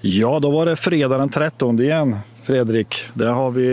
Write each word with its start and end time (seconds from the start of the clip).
Ja, 0.00 0.38
då 0.40 0.50
var 0.50 0.66
det 0.66 0.76
fredag 0.76 1.18
den 1.18 1.28
13 1.28 1.80
igen, 1.80 2.18
Fredrik. 2.44 3.04
Där 3.14 3.28
har 3.28 3.50
vi, 3.50 3.66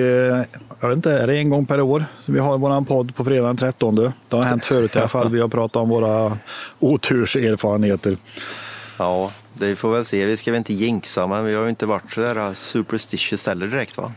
jag 0.80 0.90
vet 0.90 0.96
inte, 0.96 1.12
är 1.12 1.28
det 1.28 1.38
en 1.38 1.50
gång 1.50 1.66
per 1.66 1.82
år 1.82 2.06
som 2.26 2.34
vi 2.34 2.40
har 2.40 2.58
vår 2.58 2.86
podd 2.86 3.16
på 3.16 3.24
fredag 3.24 3.48
den 3.48 3.58
13? 3.58 3.96
Det 3.96 4.12
har 4.30 4.44
hänt 4.44 4.66
förut 4.66 4.96
i 4.96 5.00
alla 5.00 5.08
fall. 5.08 5.32
Vi 5.32 5.42
har 5.42 5.48
pratat 5.48 5.76
om 5.76 5.90
våra 5.90 6.38
oturserfarenheter. 6.80 8.18
Ja, 8.98 9.32
det 9.54 9.76
får 9.76 9.92
väl 9.92 10.06
se. 10.06 10.26
Vi 10.26 10.38
ska 10.38 10.52
väl 10.52 10.58
inte 10.58 10.74
jinxa, 10.74 11.28
men 11.28 11.46
vi 11.46 11.56
har 11.56 11.64
ju 11.64 11.70
inte 11.70 11.86
varit 11.86 12.12
så 12.12 12.22
där 12.22 12.54
superstitious 12.54 13.48
heller 13.48 13.68
direkt 13.68 13.98
va? 13.98 14.12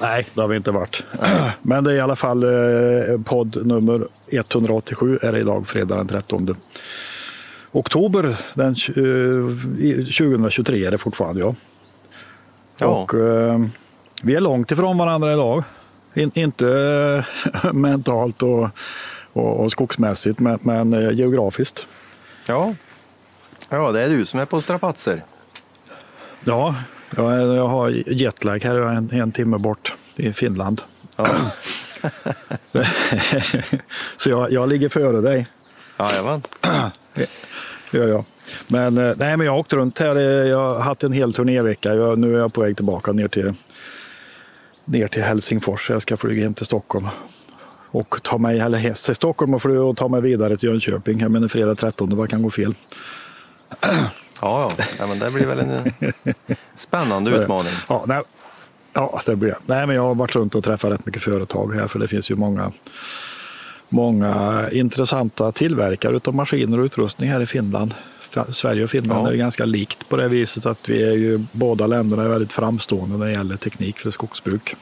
Nej, 0.00 0.26
det 0.34 0.40
har 0.40 0.48
vi 0.48 0.56
inte 0.56 0.70
varit. 0.70 1.04
Men 1.62 1.84
det 1.84 1.92
är 1.92 1.96
i 1.96 2.00
alla 2.00 2.16
fall 2.16 2.42
eh, 2.42 3.20
podd 3.24 3.66
nummer 3.66 4.00
187 4.30 5.18
är 5.22 5.32
det 5.32 5.38
idag, 5.38 5.68
fredag 5.68 5.96
den 5.96 6.08
13 6.08 6.56
oktober 7.78 8.36
den, 8.54 8.68
eh, 8.68 10.04
2023 10.04 10.84
är 10.84 10.90
det 10.90 10.98
fortfarande. 10.98 11.40
Ja. 11.40 11.54
Ja. 12.78 12.86
Och, 12.86 13.14
eh, 13.14 13.66
vi 14.22 14.34
är 14.34 14.40
långt 14.40 14.70
ifrån 14.70 14.98
varandra 14.98 15.32
idag. 15.32 15.64
In, 16.14 16.30
inte 16.34 16.68
eh, 17.62 17.72
mentalt 17.72 18.42
och, 18.42 18.68
och, 19.32 19.60
och 19.60 19.72
skogsmässigt, 19.72 20.40
men, 20.40 20.58
men 20.62 20.92
eh, 20.92 21.10
geografiskt. 21.10 21.86
Ja. 22.46 22.74
ja, 23.68 23.92
det 23.92 24.02
är 24.02 24.08
du 24.08 24.24
som 24.24 24.40
är 24.40 24.44
på 24.44 24.60
strapatser. 24.60 25.24
Ja, 26.44 26.74
jag, 27.16 27.56
jag 27.56 27.68
har 27.68 27.88
jetlag 28.06 28.64
här, 28.64 28.74
jag 28.74 28.92
är 28.92 28.96
en, 28.96 29.10
en 29.10 29.32
timme 29.32 29.58
bort 29.58 29.94
i 30.16 30.32
Finland. 30.32 30.82
Ja. 31.16 31.28
Så 34.16 34.30
jag, 34.30 34.52
jag 34.52 34.68
ligger 34.68 34.88
före 34.88 35.20
dig. 35.20 35.46
Jajamän. 35.98 36.42
gör 37.90 38.08
jag. 38.08 38.24
Men, 38.68 38.98
eh, 38.98 39.14
nej, 39.16 39.36
men 39.36 39.46
jag 39.46 39.52
har 39.52 39.58
åkt 39.58 39.72
runt 39.72 39.98
här. 39.98 40.16
Jag 40.46 40.58
har 40.58 40.80
haft 40.80 41.02
en 41.02 41.12
hel 41.12 41.34
turnévecka. 41.34 41.94
Jag, 41.94 42.18
nu 42.18 42.34
är 42.34 42.38
jag 42.38 42.52
på 42.52 42.60
väg 42.60 42.76
tillbaka 42.76 43.12
ner 43.12 43.28
till, 43.28 43.54
ner 44.84 45.08
till 45.08 45.22
Helsingfors. 45.22 45.90
Jag 45.90 46.02
ska 46.02 46.16
flyga 46.16 46.42
hem 46.42 46.54
till 46.54 46.66
Stockholm. 46.66 47.08
Och 47.90 48.22
ta 48.22 48.38
mig, 48.38 48.60
eller 48.60 48.94
till 48.94 49.14
Stockholm 49.14 49.54
och 49.54 49.62
flyga 49.62 49.82
och 49.82 49.96
ta 49.96 50.08
mig 50.08 50.20
vidare 50.20 50.56
till 50.56 50.68
Jönköping. 50.68 51.20
Jag 51.20 51.30
menar 51.30 51.48
fredag 51.48 51.74
13, 51.74 52.16
vad 52.16 52.30
kan 52.30 52.42
gå 52.42 52.50
fel? 52.50 52.74
Ja, 54.42 54.72
ja. 54.78 54.84
ja 54.98 55.06
men 55.06 55.18
det 55.18 55.30
blir 55.30 55.46
väl 55.46 55.58
en 55.58 55.70
eh, 55.70 56.34
spännande 56.74 57.30
utmaning. 57.30 57.72
Ja, 57.88 58.04
nej, 58.06 58.22
ja, 58.92 59.20
det 59.26 59.36
blir 59.36 59.48
det. 59.48 59.58
Nej, 59.66 59.86
men 59.86 59.96
jag 59.96 60.02
har 60.02 60.14
varit 60.14 60.34
runt 60.34 60.54
och 60.54 60.64
träffat 60.64 60.92
rätt 60.92 61.06
mycket 61.06 61.22
företag 61.22 61.74
här 61.74 61.88
för 61.88 61.98
det 61.98 62.08
finns 62.08 62.30
ju 62.30 62.34
många 62.34 62.72
många 63.88 64.66
intressanta 64.72 65.52
tillverkare 65.52 66.20
av 66.24 66.34
maskiner 66.34 66.78
och 66.80 66.84
utrustning 66.84 67.30
här 67.30 67.40
i 67.40 67.46
Finland. 67.46 67.94
Sverige 68.52 68.84
och 68.84 68.90
Finland 68.90 69.28
Ja. 69.28 69.32
är 69.32 69.36
ganska 69.36 69.64
likt 69.64 70.08
på 70.08 70.16
det 70.16 70.28
viset 70.28 70.66
att 70.66 70.88
vi 70.88 71.02
är 71.02 71.12
ju 71.16 71.44
båda 71.52 71.86
länderna 71.86 72.22
är 72.24 72.28
väldigt 72.28 72.52
framstående 72.52 73.16
när 73.18 73.26
det 73.26 73.32
gäller 73.32 73.56
teknik 73.56 73.98
för 73.98 74.10
skogsbruk. 74.10 74.74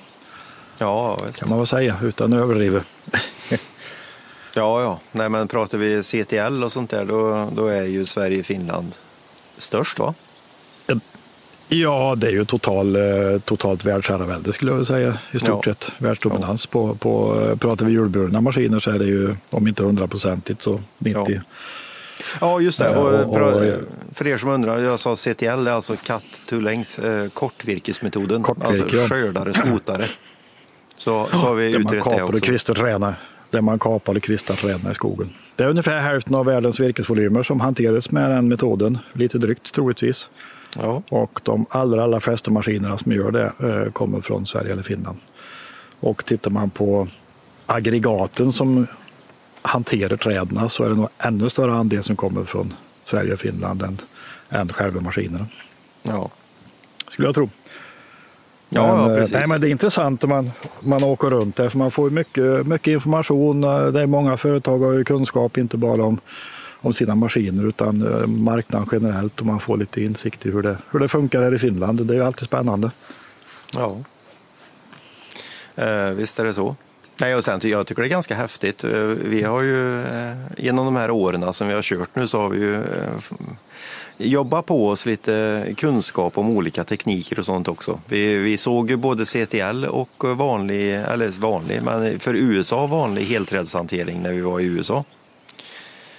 Ja, 0.79 1.19
visst. 1.27 1.39
Kan 1.41 1.49
man 1.49 1.59
väl 1.59 1.67
säga 1.67 1.97
utan 2.03 2.33
att 2.33 2.39
överdriva. 2.39 2.81
Ja, 4.57 4.83
ja. 4.83 5.01
Nej, 5.13 5.29
men 5.29 5.49
pratar 5.49 5.79
vi 5.79 6.03
CTL 6.03 6.65
och 6.65 6.73
sånt 6.73 6.91
där, 6.91 7.05
då, 7.05 7.49
då 7.57 7.67
är 7.67 7.83
ju 7.83 8.05
Sverige 8.07 8.39
och 8.41 8.47
Finland 8.47 8.93
störst 9.59 9.99
va? 9.99 10.15
Ja, 11.83 12.15
det 12.17 12.27
är 12.27 12.31
ju 12.31 12.45
total, 12.45 12.97
eh, 12.97 13.03
totalt 13.45 13.85
världsherravälde 13.85 14.53
skulle 14.53 14.73
jag 14.73 14.87
säga 14.87 15.19
i 15.33 15.39
stort 15.39 15.67
Ja. 15.67 15.75
sett. 15.75 15.91
Världsdominans. 15.99 16.67
På, 16.67 16.95
på, 16.95 17.41
eh, 17.51 17.57
pratar 17.57 17.87
vi 17.87 17.93
hjulburna 17.93 18.41
maskiner 18.41 18.81
så 18.81 18.91
är 18.91 18.99
det 18.99 19.05
ju 19.05 19.37
om 19.51 19.69
inte 19.69 19.83
hundraprocentigt 19.83 20.63
så 20.63 20.81
90. 20.99 21.25
Ja. 21.29 21.41
Ja, 22.41 22.61
just 22.61 22.79
det. 22.79 22.85
Ja, 22.91 22.97
Och, 22.99 23.31
och- 23.31 23.39
pra- 23.39 23.81
för 24.15 24.27
er 24.27 24.37
som 24.39 24.49
undrar, 24.51 24.79
jag 24.79 24.99
sa 25.01 25.17
CTL, 25.17 25.65
det 25.65 25.71
är 25.71 25.75
alltså 25.75 25.97
cut 25.97 26.43
to 26.47 26.61
length, 26.61 27.01
eh, 27.07 27.29
kortvirkesmetoden. 27.29 28.43
Kortvirke, 28.43 28.69
alltså 28.69 28.97
ja. 28.97 29.07
skördare, 29.09 29.53
skotare. 29.55 30.05
Så, 30.97 31.29
så 31.31 31.37
har 31.37 31.55
vi 31.55 31.71
utrett 31.71 31.89
det 31.89 31.99
kapar 32.01 32.23
och 32.23 32.29
också. 32.29 32.41
kvistar 32.45 32.75
träna. 32.75 33.15
Där 33.51 33.61
man 33.61 33.79
kapar 33.79 34.15
och 34.17 34.23
kvistar 34.23 34.55
träna 34.55 34.91
i 34.91 34.95
skogen. 34.95 35.31
Det 35.57 35.65
är 35.65 35.69
ungefär 35.69 36.01
hälften 36.01 36.35
av 36.35 36.47
världens 36.47 36.81
virkesvolymer 36.81 37.43
som 37.43 37.61
hanteras 37.61 38.11
med 38.11 38.31
den 38.31 38.49
metoden. 38.49 38.99
Lite 39.13 39.39
drygt 39.39 39.73
troligtvis. 39.75 40.29
Ja, 40.79 41.03
Och 41.09 41.41
de 41.45 41.67
allra, 41.71 42.05
allra 42.05 42.21
flesta 42.21 42.51
maskinerna 42.51 42.99
som 42.99 43.13
gör 43.13 43.31
det 43.31 43.53
eh, 43.69 43.93
kommer 43.93 44.21
från 44.21 44.47
Sverige 44.47 44.73
eller 44.73 44.83
Finland. 44.83 45.19
Och 46.01 46.25
tittar 46.25 46.51
man 46.51 46.71
på 46.71 47.09
aggregaten 47.67 48.53
som 48.53 48.87
hanterar 49.63 50.17
träden 50.17 50.69
så 50.71 50.85
är 50.85 50.89
det 50.89 50.95
nog 50.95 51.09
ännu 51.19 51.51
större 51.51 51.73
andel 51.75 52.03
som 52.05 52.17
kommer 52.17 52.45
från 52.45 52.75
Sverige 53.11 53.33
och 53.33 53.41
Finland 53.41 53.83
än, 53.83 53.99
än 54.51 54.69
själva 54.73 55.01
maskinerna. 55.01 55.47
ja. 56.03 56.31
Skulle 57.11 57.29
jag 57.29 57.35
tro. 57.35 57.49
Ja, 58.69 58.87
ja, 58.89 59.11
eh, 59.11 59.17
precis. 59.17 59.35
Nej, 59.35 59.45
men 59.49 59.61
det 59.61 59.69
är 59.69 59.71
intressant 59.71 60.25
om 60.25 60.31
man, 60.31 60.51
man 60.81 61.05
åker 61.05 61.31
runt 61.31 61.57
där 61.57 61.69
för 61.69 61.79
man 61.79 61.91
får 61.91 62.11
mycket, 62.11 62.67
mycket 62.67 62.93
information. 62.93 63.65
Eh, 63.65 63.87
Det 63.87 64.01
är 64.01 64.07
många 64.07 64.37
företag 64.37 64.79
har 64.79 64.93
ju 64.93 65.05
kunskap 65.05 65.59
inte 65.59 65.77
bara 65.77 66.05
om, 66.05 66.21
om 66.85 66.95
sina 66.95 67.15
maskiner 67.15 67.69
utan 67.69 68.07
eh, 68.07 68.27
marknaden 68.27 68.89
generellt 68.93 69.41
och 69.41 69.47
man 69.47 69.61
får 69.61 69.77
lite 69.77 70.03
insikt 70.03 70.47
i 70.47 70.51
hur 70.51 70.63
det, 70.63 70.79
hur 70.91 70.99
det 71.01 71.09
funkar 71.09 71.43
här 71.43 71.55
i 71.55 71.59
Finland. 71.59 72.07
Det 72.07 72.15
är 72.15 72.19
ju 72.19 72.25
alltid 72.25 72.49
spännande. 72.49 72.91
Ja. 73.75 73.97
Eh, 75.77 76.11
visst 76.11 76.39
är 76.39 76.45
det 76.45 76.55
så. 76.55 76.77
Nej, 77.21 77.35
och 77.35 77.45
sen, 77.45 77.61
jag 77.63 77.87
tycker 77.87 78.03
det 78.03 78.09
är 78.09 78.11
ganska 78.11 78.35
häftigt. 78.35 78.85
Eh, 78.85 79.01
Vi 79.05 79.43
har 79.43 79.63
ju 79.63 80.03
eh, 80.03 80.33
genom 80.59 80.85
de 80.85 80.97
här 80.97 81.11
åren 81.11 81.53
som 81.53 81.69
vi 81.69 81.75
har 81.75 81.83
kört 81.83 82.17
nu 82.17 82.27
så 82.27 82.41
har 82.41 82.49
vi 82.49 82.61
ju 82.61 82.83
jobbat 84.17 84.67
på 84.67 84.89
oss 84.89 85.07
lite 85.07 85.67
kunskap 85.77 86.39
om 86.39 86.51
olika 86.51 86.85
tekniker 86.85 87.39
och 87.39 87.47
sånt 87.47 87.69
också. 87.69 88.01
Vi, 88.07 88.37
vi 88.37 88.57
såg 88.57 88.91
ju 88.91 88.97
både 88.97 89.25
CTL 89.25 89.85
och 89.85 90.25
vanlig, 90.25 90.95
eller 90.95 91.29
vanlig, 91.29 91.83
men 91.83 92.21
för 92.21 92.35
USA 92.35 92.87
vanlig 92.87 93.25
helträdshantering 93.25 94.23
när 94.23 94.33
vi 94.33 94.41
var 94.41 94.61
i 94.61 94.65
USA. 94.65 95.05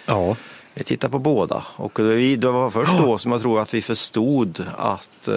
Ja, 0.05 0.35
Vi 0.77 0.83
tittade 0.83 1.11
på 1.11 1.19
båda 1.19 1.65
och 1.75 1.91
det 2.37 2.45
var 2.45 2.69
först 2.69 2.97
då 2.97 3.17
som 3.17 3.31
jag 3.31 3.41
tror 3.41 3.61
att 3.61 3.73
vi 3.73 3.81
förstod 3.81 4.65
att 4.77 5.27
eh, 5.27 5.33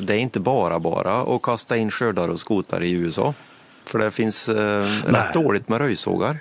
det 0.00 0.14
är 0.14 0.18
inte 0.18 0.40
bara 0.40 0.78
bara 0.78 1.20
att 1.20 1.42
kasta 1.42 1.76
in 1.76 1.90
skördare 1.90 2.30
och 2.30 2.40
skotare 2.40 2.86
i 2.86 2.92
USA. 2.92 3.34
För 3.84 3.98
det 3.98 4.10
finns 4.10 4.48
eh, 4.48 4.86
rätt 5.06 5.34
dåligt 5.34 5.68
med 5.68 5.78
röjsågar. 5.78 6.38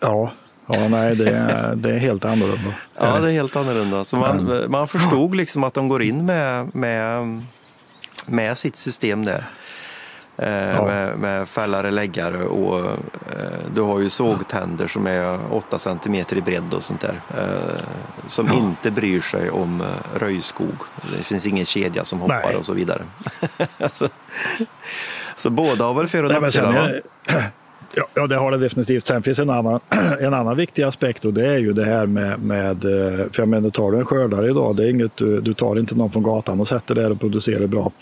ja, 0.00 0.32
ja 0.66 0.88
nej, 0.88 1.16
det 1.16 1.30
är, 1.30 1.74
det 1.74 1.90
är 1.90 1.98
helt 1.98 2.24
annorlunda. 2.24 2.74
Ja, 2.94 3.18
det 3.18 3.28
är 3.28 3.32
helt 3.32 3.56
annorlunda. 3.56 4.04
Så 4.04 4.16
man, 4.16 4.64
man 4.68 4.88
förstod 4.88 5.34
liksom 5.34 5.64
att 5.64 5.74
de 5.74 5.88
går 5.88 6.02
in 6.02 6.26
med, 6.26 6.74
med, 6.74 7.42
med 8.26 8.58
sitt 8.58 8.76
system 8.76 9.24
där. 9.24 9.44
Eh, 10.38 10.74
Ja. 10.74 10.84
med, 10.86 11.18
med 11.18 11.48
fällare, 11.48 11.90
läggare 11.90 12.44
och 12.44 12.78
eh, 12.78 12.94
du 13.74 13.80
har 13.80 14.00
ju 14.00 14.10
sågtänder 14.10 14.86
som 14.86 15.06
är 15.06 15.38
8 15.50 15.78
cm 15.78 16.14
i 16.14 16.40
bredd 16.40 16.74
och 16.74 16.82
sånt 16.82 17.00
där. 17.00 17.20
Eh, 17.38 17.80
som 18.26 18.52
inte 18.52 18.90
bryr 18.90 19.20
sig 19.20 19.50
om 19.50 19.82
röjskog. 20.14 20.76
Det 21.18 21.24
finns 21.24 21.46
ingen 21.46 21.64
kedja 21.64 22.04
som 22.04 22.20
hoppar 22.20 22.42
Nej. 22.46 22.56
och 22.56 22.64
så 22.64 22.74
vidare. 22.74 23.02
så, 23.92 24.08
så 25.36 25.50
båda 25.50 25.84
har 25.84 25.94
väl 25.94 26.06
för 26.06 26.24
och 26.24 26.42
nackdelar 26.42 27.00
ja, 27.92 28.06
ja, 28.14 28.26
det 28.26 28.36
har 28.36 28.50
det 28.50 28.58
definitivt. 28.58 29.06
Sen 29.06 29.22
finns 29.22 29.38
en 29.38 29.50
annan, 29.50 29.80
en 30.20 30.34
annan 30.34 30.56
viktig 30.56 30.82
aspekt 30.82 31.24
och 31.24 31.34
det 31.34 31.46
är 31.46 31.58
ju 31.58 31.72
det 31.72 31.84
här 31.84 32.06
med, 32.06 32.38
med 32.38 32.80
för 32.80 33.36
jag 33.36 33.48
menar 33.48 33.70
tar 33.70 33.92
du 33.92 33.98
en 33.98 34.04
skördare 34.04 34.50
idag, 34.50 34.76
det 34.76 34.84
är 34.84 34.90
inget, 34.90 35.16
du, 35.16 35.40
du 35.40 35.54
tar 35.54 35.78
inte 35.78 35.94
någon 35.94 36.10
från 36.12 36.22
gatan 36.22 36.60
och 36.60 36.68
sätter 36.68 36.94
där 36.94 37.10
och 37.10 37.20
producerar 37.20 37.66
bra 37.66 37.92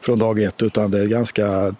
från 0.00 0.18
dag 0.18 0.42
ett 0.42 0.62
utan 0.62 0.90
det 0.90 1.00
är 1.00 1.06
ganska 1.06 1.74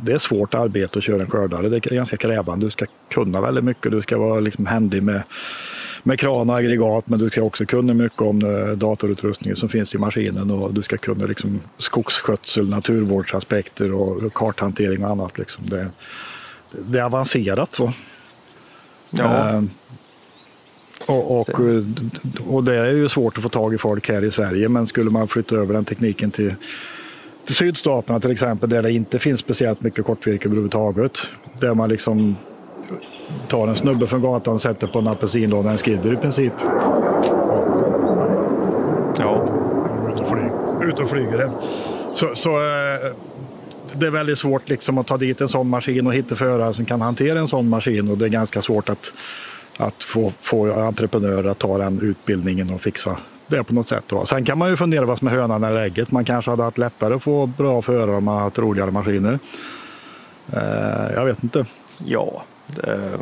det 0.00 0.12
är 0.12 0.18
svårt 0.18 0.54
arbete 0.54 0.98
att 0.98 1.04
köra 1.04 1.22
en 1.22 1.30
skördare. 1.30 1.68
Det 1.68 1.86
är 1.86 1.94
ganska 1.94 2.16
krävande. 2.16 2.66
Du 2.66 2.70
ska 2.70 2.86
kunna 3.08 3.40
väldigt 3.40 3.64
mycket. 3.64 3.92
Du 3.92 4.02
ska 4.02 4.18
vara 4.18 4.40
liksom 4.40 4.66
händig 4.66 5.02
med, 5.02 5.22
med 6.02 6.18
kran 6.20 6.50
och 6.50 6.56
aggregat 6.56 7.08
men 7.08 7.18
du 7.18 7.30
ska 7.30 7.42
också 7.42 7.66
kunna 7.66 7.94
mycket 7.94 8.20
om 8.22 8.38
eh, 8.38 8.76
datorutrustningen 8.76 9.56
som 9.56 9.68
finns 9.68 9.94
i 9.94 9.98
maskinen 9.98 10.50
och 10.50 10.74
du 10.74 10.82
ska 10.82 10.96
kunna 10.96 11.24
liksom 11.24 11.60
skogsskötsel, 11.78 12.68
naturvårdsaspekter 12.68 13.94
och 13.94 14.32
karthantering 14.34 15.04
och 15.04 15.10
annat. 15.10 15.38
Liksom. 15.38 15.64
Det, 15.68 15.90
det 16.70 16.98
är 16.98 17.02
avancerat. 17.02 17.72
Så. 17.72 17.92
Ja, 19.10 19.50
Eh, 19.50 19.62
och, 21.06 21.40
och, 21.40 21.48
och 22.46 22.64
det 22.64 22.74
är 22.74 22.90
ju 22.90 23.08
svårt 23.08 23.36
att 23.36 23.42
få 23.42 23.48
tag 23.48 23.74
i 23.74 23.78
folk 23.78 24.08
här 24.08 24.24
i 24.24 24.30
Sverige 24.30 24.68
men 24.68 24.86
skulle 24.86 25.10
man 25.10 25.28
flytta 25.28 25.54
över 25.54 25.74
den 25.74 25.84
tekniken 25.84 26.30
till, 26.30 26.54
till 27.44 27.54
sydstaterna 27.54 28.20
till 28.20 28.30
exempel 28.30 28.70
där 28.70 28.82
det 28.82 28.92
inte 28.92 29.18
finns 29.18 29.40
speciellt 29.40 29.80
mycket 29.80 30.04
kortvirke 30.04 30.48
överhuvudtaget. 30.48 31.18
Där 31.60 31.74
man 31.74 31.88
liksom 31.88 32.36
tar 33.48 33.68
en 33.68 33.76
snubbe 33.76 34.06
från 34.06 34.22
gatan 34.22 34.54
och 34.54 34.62
sätter 34.62 34.86
på 34.86 34.98
en 34.98 35.08
apelsinlåda, 35.08 35.70
en 35.70 35.78
skidder 35.78 36.12
i 36.12 36.16
princip. 36.16 36.52
ja. 39.18 39.56
Ut 40.12 40.20
och, 40.20 40.28
flyg, 40.28 40.88
ut 40.88 40.98
och 40.98 41.10
flyger 41.10 41.38
det. 41.38 41.50
Så, 42.14 42.34
så 42.34 42.50
eh, 42.50 43.12
det 43.92 44.06
är 44.06 44.10
väldigt 44.10 44.38
svårt 44.38 44.68
liksom 44.68 44.98
att 44.98 45.06
ta 45.06 45.16
dit 45.16 45.40
en 45.40 45.48
sån 45.48 45.68
maskin 45.68 46.06
och 46.06 46.14
hitta 46.14 46.36
förare 46.36 46.74
som 46.74 46.84
kan 46.84 47.00
hantera 47.00 47.38
en 47.38 47.48
sån 47.48 47.68
maskin 47.68 48.10
och 48.10 48.18
det 48.18 48.24
är 48.24 48.28
ganska 48.28 48.62
svårt 48.62 48.88
att 48.88 49.12
att 49.80 50.02
få, 50.02 50.32
få 50.42 50.72
entreprenörer 50.72 51.50
att 51.50 51.58
ta 51.58 51.78
den 51.78 52.00
utbildningen 52.00 52.70
och 52.70 52.80
fixa 52.80 53.16
det 53.50 53.64
på 53.64 53.74
något 53.74 53.88
sätt. 53.88 54.04
Då. 54.06 54.26
Sen 54.26 54.44
kan 54.44 54.58
man 54.58 54.70
ju 54.70 54.76
fundera 54.76 55.04
vad 55.04 55.18
som 55.18 55.28
är 55.28 55.32
hönan 55.32 55.64
eller 55.64 55.80
ägget. 55.80 56.10
Man 56.10 56.24
kanske 56.24 56.50
hade 56.50 56.62
haft 56.62 56.78
lättare 56.78 57.14
att 57.14 57.22
få 57.22 57.46
bra 57.46 57.82
förare 57.82 58.16
om 58.16 58.24
man 58.24 58.42
haft 58.42 58.58
roligare 58.58 58.90
maskiner. 58.90 59.38
Eh, 60.52 61.14
jag 61.14 61.24
vet 61.24 61.42
inte. 61.42 61.66
Ja, 62.04 62.42
det, 62.66 63.18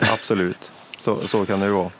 absolut. 0.00 0.72
Så, 0.98 1.28
så 1.28 1.46
kan 1.46 1.60
det 1.60 1.66
ju 1.66 1.72
vara. 1.72 1.90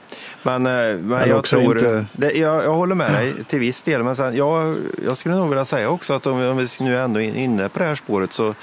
Men, 0.43 0.67
eh, 0.67 0.97
men 0.97 1.29
jag 1.29 1.45
tror, 1.45 1.79
inte... 1.79 2.07
det, 2.13 2.33
jag, 2.33 2.65
jag, 2.65 2.75
håller 2.75 2.95
med 2.95 3.13
dig 3.13 3.45
till 3.45 3.59
viss 3.59 3.83
del. 3.83 4.03
Men 4.03 4.17
sen, 4.17 4.37
jag, 4.37 4.77
jag 5.05 5.17
skulle 5.17 5.35
nog 5.35 5.49
vilja 5.49 5.65
säga 5.65 5.89
också 5.89 6.15
att 6.15 6.27
om 6.27 6.41
vi, 6.41 6.47
om 6.47 6.57
vi 6.57 6.67
nu 6.81 6.99
ändå 6.99 7.21
är 7.21 7.35
inne 7.35 7.69
på 7.69 7.79
det 7.79 7.85
här 7.85 7.95
spåret 7.95 8.33
så 8.33 8.55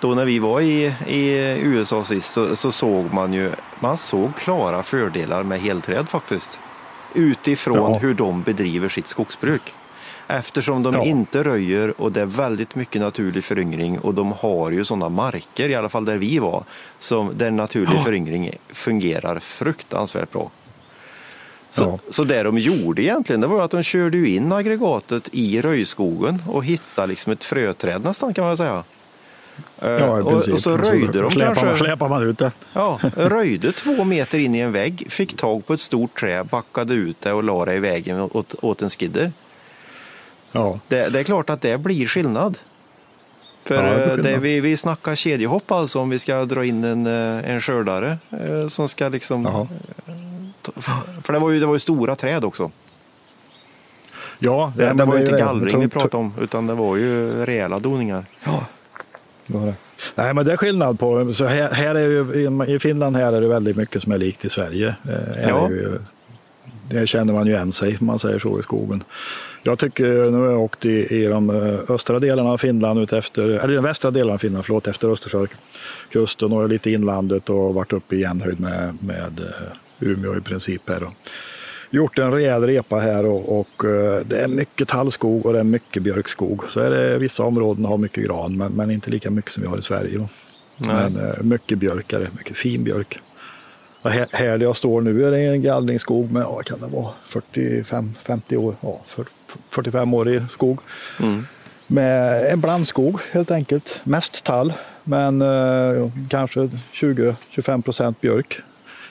då 0.00 0.14
när 0.14 0.24
vi 0.24 0.38
var 0.38 0.60
i, 0.60 0.94
i 1.06 1.58
USA 1.62 2.04
sist 2.04 2.32
så, 2.32 2.56
så, 2.56 2.72
såg 2.72 3.12
man 3.12 3.32
ju 3.32 3.50
man 3.80 3.96
såg 3.96 4.36
klara 4.36 4.82
fördelar 4.82 5.42
med 5.42 5.60
helträd 5.60 6.08
faktiskt. 6.08 6.60
Utifrån 7.14 7.92
ja. 7.92 7.98
hur 7.98 8.14
de 8.14 8.42
bedriver 8.42 8.88
sitt 8.88 9.06
skogsbruk. 9.06 9.74
Eftersom 10.28 10.82
de 10.82 10.94
ja. 10.94 11.04
inte 11.04 11.42
röjer 11.42 12.00
och 12.00 12.12
det 12.12 12.20
är 12.20 12.26
väldigt 12.26 12.74
mycket 12.74 13.00
naturlig 13.00 13.44
föryngring 13.44 13.98
och 13.98 14.14
de 14.14 14.32
har 14.32 14.70
ju 14.70 14.84
sådana 14.84 15.08
marker, 15.08 15.68
i 15.68 15.74
alla 15.74 15.88
fall 15.88 16.04
där 16.04 16.16
vi 16.16 16.38
var, 16.38 16.64
som 16.98 17.30
där 17.38 17.50
naturlig 17.50 17.96
ja. 17.96 18.02
föryngring 18.02 18.50
fungerar 18.68 19.38
fruktansvärt 19.38 20.32
bra. 20.32 20.50
Så, 21.70 21.82
ja. 21.82 21.98
så 22.10 22.24
det 22.24 22.42
de 22.42 22.58
gjorde 22.58 23.02
egentligen, 23.02 23.40
det 23.40 23.46
var 23.46 23.64
att 23.64 23.70
de 23.70 23.82
körde 23.82 24.28
in 24.28 24.52
aggregatet 24.52 25.28
i 25.32 25.60
röjskogen 25.62 26.42
och 26.48 26.64
hittade 26.64 27.06
liksom 27.06 27.32
ett 27.32 27.44
fröträd 27.44 28.04
nästan 28.04 28.34
kan 28.34 28.44
man 28.44 28.56
säga. 28.56 28.84
Ja, 29.80 30.22
och, 30.22 30.48
och, 30.48 30.60
så 30.60 30.76
röjde 30.76 31.20
de 31.20 31.30
släpar 31.30 31.54
kanske... 31.54 31.66
Man, 31.66 31.78
släpar 31.78 32.08
man 32.08 32.22
ut 32.22 32.38
det. 32.38 32.52
Ja, 32.72 33.00
röjde 33.16 33.72
två 33.72 34.04
meter 34.04 34.38
in 34.38 34.54
i 34.54 34.58
en 34.58 34.72
vägg, 34.72 35.06
fick 35.10 35.36
tag 35.36 35.66
på 35.66 35.72
ett 35.72 35.80
stort 35.80 36.20
trä, 36.20 36.44
backade 36.44 36.94
ut 36.94 37.20
det 37.20 37.32
och 37.32 37.42
la 37.42 37.64
det 37.64 37.74
i 37.74 37.78
vägen 37.78 38.20
åt, 38.20 38.54
åt 38.60 38.82
en 38.82 38.90
skidder. 38.90 39.32
Ja. 40.52 40.78
Det, 40.88 41.08
det, 41.08 41.20
är 41.20 41.24
klart 41.24 41.50
att 41.50 41.60
det 41.60 41.78
blir 41.78 42.06
skillnad. 42.06 42.58
För 43.64 43.84
ja, 43.84 44.16
det, 44.16 44.22
det 44.22 44.38
vi, 44.38 44.60
vi 44.60 44.76
snackar 44.76 45.14
kedjehopp 45.14 45.70
alltså 45.70 46.00
om 46.00 46.10
vi 46.10 46.18
ska 46.18 46.44
dra 46.44 46.64
in 46.64 46.84
en, 46.84 47.06
eh, 47.06 47.50
en 47.50 47.60
skördare 47.60 48.18
eh, 48.30 48.66
som 48.66 48.88
ska 48.88 49.08
liksom... 49.08 49.44
Jaha. 49.44 49.68
För 51.22 51.32
det 51.32 51.38
var, 51.38 51.50
ju, 51.50 51.60
det 51.60 51.66
var 51.66 51.74
ju 51.74 51.78
stora 51.78 52.16
träd 52.16 52.44
också. 52.44 52.70
Ja, 54.38 54.72
det, 54.76 54.84
det, 54.86 54.92
det 54.92 55.04
var 55.04 55.16
ju 55.16 55.24
inte 55.24 55.36
gallring 55.36 55.80
vi 55.80 55.88
pratade 55.88 56.16
om 56.16 56.34
utan 56.40 56.66
det 56.66 56.74
var 56.74 56.96
ju 56.96 57.44
rejäla 57.44 57.78
doningar. 57.78 58.24
Ja, 58.44 58.66
Nej 60.14 60.34
men 60.34 60.46
det 60.46 60.52
är 60.52 60.56
skillnad 60.56 60.98
på, 60.98 61.34
så 61.34 61.46
här, 61.46 61.70
här 61.70 61.94
är 61.94 62.08
ju, 62.08 62.74
i 62.74 62.78
Finland 62.78 63.16
här 63.16 63.32
är 63.32 63.40
det 63.40 63.48
väldigt 63.48 63.76
mycket 63.76 64.02
som 64.02 64.12
är 64.12 64.18
likt 64.18 64.44
i 64.44 64.48
Sverige. 64.48 64.94
Eh, 65.08 65.48
ja. 65.48 65.70
Ju, 65.70 65.98
det 66.90 67.06
känner 67.06 67.32
man 67.32 67.46
ju 67.46 67.52
igen 67.52 67.72
sig 67.72 67.96
om 68.00 68.06
man 68.06 68.18
säger 68.18 68.38
så 68.38 68.60
i 68.60 68.62
skogen. 68.62 69.04
Jag 69.62 69.78
tycker, 69.78 70.30
nu 70.30 70.38
har 70.38 70.46
jag 70.46 70.60
åkt 70.60 70.84
i, 70.84 71.16
i 71.16 71.26
de 71.26 71.50
eh, 71.50 71.94
östra 71.94 72.18
delarna 72.18 72.50
av 72.50 72.58
Finland, 72.58 73.00
ut 73.00 73.12
efter, 73.12 73.42
eller 73.42 73.74
den 73.74 73.82
västra 73.82 74.10
delen 74.10 74.34
av 74.34 74.38
Finland, 74.38 74.64
förlåt, 74.64 74.86
efter 74.86 75.08
Östersjökusten 75.08 76.52
och 76.52 76.68
lite 76.68 76.90
inlandet 76.90 77.50
och 77.50 77.74
varit 77.74 77.92
uppe 77.92 78.16
i 78.16 78.20
jämnhöjd 78.20 78.60
med, 78.60 78.98
med 79.00 79.40
eh, 79.40 80.08
Umeå 80.08 80.36
i 80.36 80.40
princip. 80.40 80.88
Här 80.88 81.02
och 81.02 81.12
gjort 81.92 82.18
en 82.18 82.32
rejäl 82.32 82.66
repa 82.66 82.98
här 82.98 83.26
och, 83.26 83.60
och, 83.60 83.84
eh, 83.84 84.20
det 84.26 84.40
är 84.40 84.46
mycket 84.46 84.88
tallskog 84.88 85.46
och 85.46 85.52
det 85.52 85.58
är 85.58 85.64
mycket 85.64 86.02
björkskog. 86.02 86.62
Så 86.70 86.80
är 86.80 86.90
det 86.90 87.18
vissa 87.18 87.42
områden 87.42 87.84
har 87.84 87.98
mycket 87.98 88.24
gran 88.24 88.56
men, 88.56 88.72
men 88.72 88.90
inte 88.90 89.10
lika 89.10 89.30
mycket 89.30 89.52
som 89.52 89.62
vi 89.62 89.68
har 89.68 89.78
i 89.78 89.82
Sverige. 89.82 90.28
Men 90.76 91.34
mycket 91.40 91.78
björk 91.78 92.12
är 92.12 92.20
det, 92.20 92.28
mycket 92.38 92.56
fin 92.56 92.84
björk. 92.84 93.20
Här, 94.04 94.26
här 94.32 94.58
där 94.58 94.66
jag 94.66 94.76
står 94.76 95.00
nu 95.00 95.26
är 95.26 95.30
det 95.30 95.40
en 95.40 95.62
gallringsskog 95.62 96.32
med, 96.32 96.44
vad 96.44 96.64
kan 96.64 96.80
det 96.80 96.86
vara, 96.86 97.12
45-50 97.28 98.56
år, 98.56 98.74
ja, 98.80 99.00
45-årig 99.70 100.42
skog. 100.50 100.80
Mm. 101.20 101.46
Med 101.86 102.52
en 102.52 102.60
blandskog 102.60 103.20
helt 103.32 103.50
enkelt, 103.50 104.00
mest 104.04 104.44
tall 104.44 104.72
men 105.04 105.42
eh, 105.42 106.10
kanske 106.28 106.60
20-25 106.92 107.82
procent 107.82 108.20
björk 108.20 108.60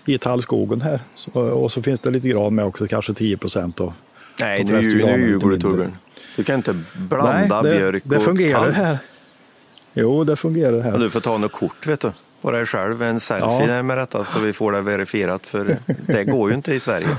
i 0.06 0.18
tallskogen 0.18 0.81
här. 0.81 1.00
Så, 1.15 1.31
och 1.39 1.71
så 1.71 1.81
finns 1.81 2.00
det 2.00 2.09
lite 2.09 2.27
gran 2.27 2.56
med 2.56 2.65
också, 2.65 2.88
kanske 2.88 3.13
10 3.13 3.38
procent. 3.38 3.80
Nej, 4.39 4.63
nu, 4.63 4.74
nu 4.74 4.81
ljuger 4.81 5.50
du 5.50 5.59
Torbjörn. 5.59 5.98
Du 6.36 6.44
kan 6.44 6.56
inte 6.56 6.83
blanda 6.94 7.62
Nej, 7.62 7.71
det, 7.71 7.77
björk 7.77 8.03
och 8.03 8.09
det 8.09 8.19
fungerar 8.19 8.59
tall. 8.59 8.71
här. 8.71 8.98
Jo, 9.94 10.24
det 10.24 10.36
fungerar 10.36 10.81
här. 10.81 10.92
Men 10.92 11.00
du 11.00 11.09
får 11.09 11.19
ta 11.19 11.38
något 11.38 11.51
kort 11.51 11.88
vet 11.88 12.00
du 12.00 12.12
på 12.42 12.51
dig 12.51 12.65
själv, 12.65 13.03
en 13.03 13.19
selfie 13.19 13.75
ja. 13.75 13.83
med 13.83 13.98
detta 13.98 14.25
så 14.25 14.39
vi 14.39 14.53
får 14.53 14.71
det 14.71 14.81
verifierat 14.81 15.48
för 15.48 15.77
det 16.07 16.24
går 16.24 16.50
ju 16.50 16.56
inte 16.56 16.74
i 16.74 16.80
Sverige. 16.80 17.18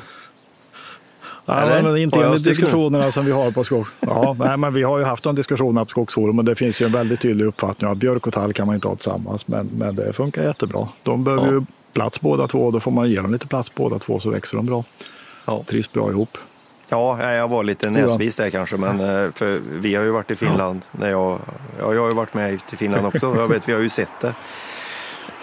Ja, 1.45 1.83
men 1.83 1.97
inte 1.97 2.25
enligt 2.25 2.45
diskussionerna 2.45 3.13
som 3.13 3.25
vi 3.25 3.33
har 3.33 3.51
på 3.51 3.65
Skogs... 3.65 3.91
Ja, 4.01 4.37
nej, 4.39 4.57
men 4.57 4.75
vi 4.75 4.83
har 4.83 4.99
ju 4.99 5.05
haft 5.05 5.23
de 5.23 5.35
diskussionerna 5.35 5.85
på 5.85 5.91
Skogsforum 5.91 6.39
och 6.39 6.45
det 6.45 6.55
finns 6.55 6.81
ju 6.81 6.87
en 6.87 6.93
väldigt 6.93 7.21
tydlig 7.21 7.47
uppfattning 7.47 7.91
att 7.91 7.99
björk 7.99 8.27
och 8.27 8.33
tall 8.33 8.53
kan 8.53 8.67
man 8.67 8.75
inte 8.75 8.89
ha 8.89 8.97
tillsammans 8.97 9.49
men, 9.49 9.67
men 9.67 9.95
det 9.97 10.13
funkar 10.13 10.45
jättebra. 10.45 10.89
De 11.03 11.25
behöver 11.25 11.47
ja. 11.47 11.53
ju 11.53 11.65
plats 11.93 12.21
båda 12.21 12.49
två 12.49 12.71
då 12.71 12.81
får 12.81 12.91
man 12.91 13.11
ge 13.11 13.21
dem 13.21 13.33
lite 13.33 13.47
plats 13.47 13.75
båda 13.75 13.99
två 13.99 14.21
så 14.21 14.31
växer 14.31 14.57
de 14.57 14.67
bra. 14.67 14.85
Ja. 15.45 15.65
Trivs 15.67 15.93
bra 15.93 16.11
ihop. 16.11 16.39
Ja, 16.89 17.33
jag 17.33 17.49
var 17.49 17.65
lite 17.65 17.91
näsvis 17.91 18.37
där 18.37 18.51
kanske, 18.51 18.77
men 18.77 19.01
eh, 19.01 19.31
för 19.33 19.61
vi 19.65 19.95
har 19.95 20.05
ju 20.05 20.11
varit 20.11 20.31
i 20.31 20.37
Finland. 20.37 20.81
När 20.93 21.11
jag, 21.11 21.39
ja, 21.79 21.95
jag 21.95 22.01
har 22.01 22.09
ju 22.09 22.15
varit 22.15 22.35
med 22.35 22.67
till 22.67 22.79
Finland 22.79 23.07
också. 23.07 23.35
Jag 23.37 23.49
vet, 23.49 23.69
vi 23.69 23.73
har 23.73 23.81
ju 23.81 23.89
sett 23.89 24.21
det. 24.21 24.35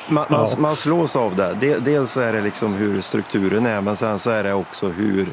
Man, 0.09 0.25
man, 0.29 0.47
man 0.57 0.75
slås 0.75 1.15
av 1.15 1.35
det. 1.35 1.79
Dels 1.79 2.17
är 2.17 2.33
det 2.33 2.41
liksom 2.41 2.73
hur 2.73 3.01
strukturen 3.01 3.65
är, 3.65 3.81
men 3.81 3.97
sen 3.97 4.19
så 4.19 4.31
är 4.31 4.43
det 4.43 4.53
också 4.53 4.87
hur 4.87 5.27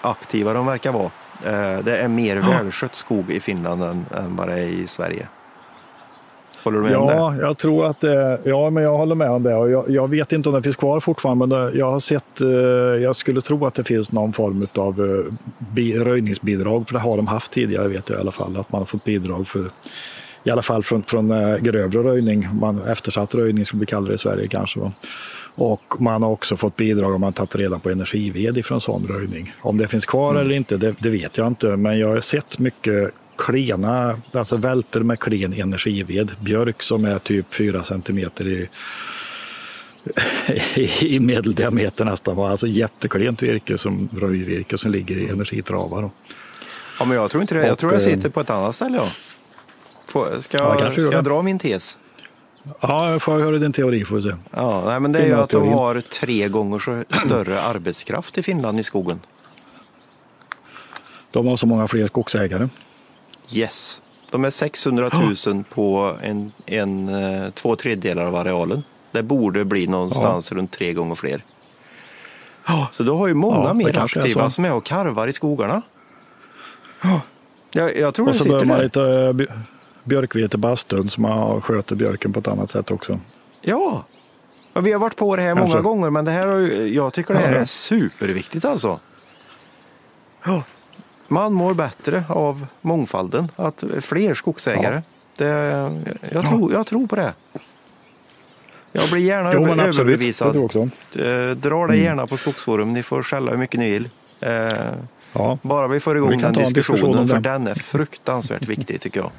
aktiva 0.00 0.52
de 0.52 0.66
verkar 0.66 0.92
vara. 0.92 1.10
Eh, 1.44 1.78
det 1.84 1.96
är 1.96 2.08
mer 2.08 2.36
ja. 2.36 2.42
välskött 2.42 2.94
skog 2.94 3.30
i 3.30 3.40
Finland 3.40 3.82
än, 3.82 4.06
än 4.16 4.36
vad 4.36 4.48
det 4.48 4.54
är 4.54 4.66
i 4.66 4.86
Sverige. 4.86 5.28
Håller 6.62 6.78
du 6.78 6.84
med 6.84 6.92
ja, 6.92 6.98
om 6.98 7.06
det? 7.06 7.14
Ja, 7.14 7.36
jag 7.36 7.58
tror 7.58 7.86
att 7.86 8.00
det, 8.00 8.40
ja, 8.44 8.70
men 8.70 8.82
jag 8.82 8.96
håller 8.96 9.14
med 9.14 9.30
om 9.30 9.42
det. 9.42 9.54
Och 9.54 9.70
jag, 9.70 9.90
jag 9.90 10.10
vet 10.10 10.32
inte 10.32 10.48
om 10.48 10.54
det 10.54 10.62
finns 10.62 10.76
kvar 10.76 11.00
fortfarande, 11.00 11.46
men 11.46 11.78
jag 11.78 11.90
har 11.90 12.00
sett, 12.00 12.40
eh, 12.40 12.48
jag 13.02 13.16
skulle 13.16 13.40
tro 13.42 13.66
att 13.66 13.74
det 13.74 13.84
finns 13.84 14.12
någon 14.12 14.32
form 14.32 14.66
av 14.74 15.00
eh, 15.76 16.04
röjningsbidrag, 16.04 16.86
för 16.86 16.94
det 16.94 17.00
har 17.00 17.16
de 17.16 17.26
haft 17.26 17.52
tidigare 17.52 17.88
vet 17.88 18.08
jag 18.08 18.18
i 18.18 18.20
alla 18.20 18.32
fall, 18.32 18.56
att 18.56 18.72
man 18.72 18.80
har 18.80 18.86
fått 18.86 19.04
bidrag 19.04 19.48
för 19.48 19.70
i 20.44 20.50
alla 20.50 20.62
fall 20.62 20.82
från, 20.82 21.02
från 21.02 21.30
äh, 21.30 21.58
grövre 21.58 22.02
röjning, 22.02 22.48
man, 22.60 22.82
eftersatt 22.82 23.34
röjning 23.34 23.66
som 23.66 23.78
vi 23.78 23.86
kallar 23.86 24.08
det 24.08 24.14
i 24.14 24.18
Sverige 24.18 24.48
kanske. 24.48 24.80
Va? 24.80 24.92
Och 25.54 25.94
man 25.98 26.22
har 26.22 26.30
också 26.30 26.56
fått 26.56 26.76
bidrag 26.76 27.14
om 27.14 27.20
man 27.20 27.32
tagit 27.32 27.56
reda 27.56 27.78
på 27.78 27.90
energived 27.90 28.58
ifrån 28.58 28.80
sån 28.80 29.06
röjning. 29.06 29.52
Om 29.60 29.78
det 29.78 29.86
finns 29.86 30.06
kvar 30.06 30.30
mm. 30.30 30.42
eller 30.42 30.54
inte, 30.54 30.76
det, 30.76 30.94
det, 30.98 31.10
vet 31.10 31.36
jag 31.36 31.46
inte. 31.46 31.66
Men 31.66 31.98
jag 31.98 32.08
har 32.08 32.20
sett 32.20 32.58
mycket 32.58 33.14
klena, 33.36 34.20
alltså 34.32 34.56
välter 34.56 35.00
med 35.00 35.20
klen 35.20 35.52
energived. 35.52 36.30
Björk 36.40 36.82
som 36.82 37.04
är 37.04 37.18
typ 37.18 37.54
4 37.54 37.84
centimeter 37.84 38.46
i, 38.46 38.68
i 41.00 41.20
medeldiameter 41.20 42.04
nästan. 42.04 42.38
Alltså 42.38 42.66
jätteklent 42.66 43.42
virke 43.42 43.78
som 43.78 44.08
röjvirke 44.20 44.78
som 44.78 44.90
ligger 44.90 45.18
i 45.18 45.28
energitravar. 45.28 46.10
Ja, 46.98 47.04
men 47.04 47.16
jag 47.16 47.30
tror 47.30 47.42
inte 47.42 47.54
det. 47.54 47.66
Jag 47.66 47.78
tror 47.78 47.92
jag 47.92 48.02
sitter 48.02 48.28
på 48.28 48.40
ett 48.40 48.50
annat 48.50 48.76
ställe. 48.76 48.96
Ja. 48.96 49.08
Får, 50.06 50.40
ska 50.40 50.58
ja, 50.58 50.92
ska 50.92 51.12
jag 51.12 51.24
dra 51.24 51.42
min 51.42 51.58
tes? 51.58 51.98
Ja, 52.80 53.10
jag 53.10 53.22
får 53.22 53.38
höra 53.38 53.58
din 53.58 53.72
teori 53.72 54.04
får 54.04 54.16
vi 54.16 54.22
se. 54.22 54.34
Ja, 54.50 54.82
nej, 54.86 55.00
men 55.00 55.12
det 55.12 55.18
är 55.18 55.26
ju 55.26 55.34
att 55.34 55.50
de 55.50 55.68
har 55.68 56.00
tre 56.00 56.48
gånger 56.48 56.78
så 56.78 57.04
större 57.10 57.62
arbetskraft 57.62 58.38
i 58.38 58.42
Finland 58.42 58.80
i 58.80 58.82
skogen. 58.82 59.20
De 61.30 61.46
har 61.46 61.56
så 61.56 61.66
många 61.66 61.88
fler 61.88 62.06
skogsägare. 62.06 62.68
Yes. 63.52 64.02
De 64.30 64.44
är 64.44 64.50
600 64.50 65.10
000 65.46 65.64
på 65.64 66.16
en, 66.22 66.52
en, 66.66 67.08
eh, 67.08 67.50
två 67.50 67.76
tredjedelar 67.76 68.24
av 68.24 68.36
arealen. 68.36 68.82
Det 69.10 69.22
borde 69.22 69.64
bli 69.64 69.86
någonstans 69.86 70.50
ja. 70.50 70.56
runt 70.56 70.70
tre 70.70 70.92
gånger 70.92 71.14
fler. 71.14 71.44
Ja. 72.66 72.88
Så 72.92 73.02
då 73.02 73.16
har 73.16 73.26
ju 73.26 73.34
många 73.34 73.74
mer 73.74 73.98
aktiva 73.98 74.50
som 74.50 74.64
är 74.64 74.72
och 74.72 74.84
karvar 74.84 75.28
i 75.28 75.32
skogarna. 75.32 75.82
Ja. 77.02 77.20
Jag, 77.72 77.96
jag 77.96 78.14
tror 78.14 78.26
och 78.26 78.32
det 78.32 78.38
sitter 78.38 78.58
där. 78.58 78.64
Man 78.64 78.80
lite 78.80 79.48
björkvete 80.04 80.58
bastun 80.58 81.10
så 81.10 81.20
man 81.20 81.62
sköter 81.62 81.96
björken 81.96 82.32
på 82.32 82.40
ett 82.40 82.48
annat 82.48 82.70
sätt 82.70 82.90
också. 82.90 83.18
Ja, 83.60 84.04
vi 84.74 84.92
har 84.92 85.00
varit 85.00 85.16
på 85.16 85.36
det 85.36 85.42
här 85.42 85.54
många 85.54 85.80
gånger 85.80 86.10
men 86.10 86.24
det 86.24 86.30
här 86.30 86.46
jag 86.86 87.12
tycker 87.12 87.34
det 87.34 87.40
här 87.40 87.52
är 87.52 87.64
superviktigt 87.64 88.64
alltså. 88.64 89.00
Ja. 90.44 90.62
Man 91.32 91.52
mår 91.52 91.74
bättre 91.74 92.24
av 92.28 92.66
mångfalden, 92.80 93.50
att 93.56 93.84
fler 94.00 94.34
skogsägare. 94.34 94.94
Ja. 94.94 95.02
Det, 95.36 95.48
jag, 96.32 96.46
tror, 96.46 96.72
jag 96.72 96.86
tror 96.86 97.06
på 97.06 97.16
det. 97.16 97.32
Jag 98.92 99.10
blir 99.10 99.20
gärna 99.20 99.54
jo, 99.54 99.66
överbevisad. 99.66 100.56
Eh, 100.56 101.50
dra 101.56 101.86
det 101.86 101.94
mm. 101.94 102.04
gärna 102.04 102.26
på 102.26 102.36
Skogsforum, 102.36 102.92
ni 102.92 103.02
får 103.02 103.22
skälla 103.22 103.50
hur 103.50 103.58
mycket 103.58 103.80
ni 103.80 103.90
vill. 103.90 104.08
Eh, 104.40 104.72
ja. 105.32 105.58
Bara 105.62 105.88
vi 105.88 106.00
får 106.00 106.16
igång 106.16 106.30
vi 106.30 106.36
den 106.36 106.52
diskussionen, 106.52 107.00
diskussion 107.00 107.28
för 107.28 107.40
den 107.40 107.66
är 107.66 107.74
fruktansvärt 107.74 108.68
viktig 108.68 109.00
tycker 109.00 109.20
jag. 109.20 109.30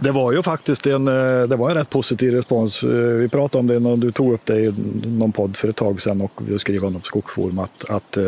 Det 0.00 0.10
var 0.10 0.32
ju 0.32 0.42
faktiskt 0.42 0.86
en, 0.86 1.08
eh, 1.08 1.42
det 1.42 1.56
var 1.56 1.70
en 1.70 1.76
rätt 1.76 1.90
positiv 1.90 2.34
respons. 2.34 2.82
Eh, 2.82 2.88
vi 2.90 3.28
pratade 3.28 3.60
om 3.60 3.66
det 3.66 3.78
när 3.78 3.96
du 3.96 4.12
tog 4.12 4.32
upp 4.32 4.40
det 4.44 4.60
i 4.60 4.74
någon 5.04 5.32
podd 5.32 5.56
för 5.56 5.68
ett 5.68 5.76
tag 5.76 6.00
sedan 6.00 6.20
och 6.20 6.42
skrev 6.60 6.84
om 6.84 7.00
Skogsforum 7.02 7.58
att, 7.58 7.84
att 7.90 8.16
eh, 8.16 8.24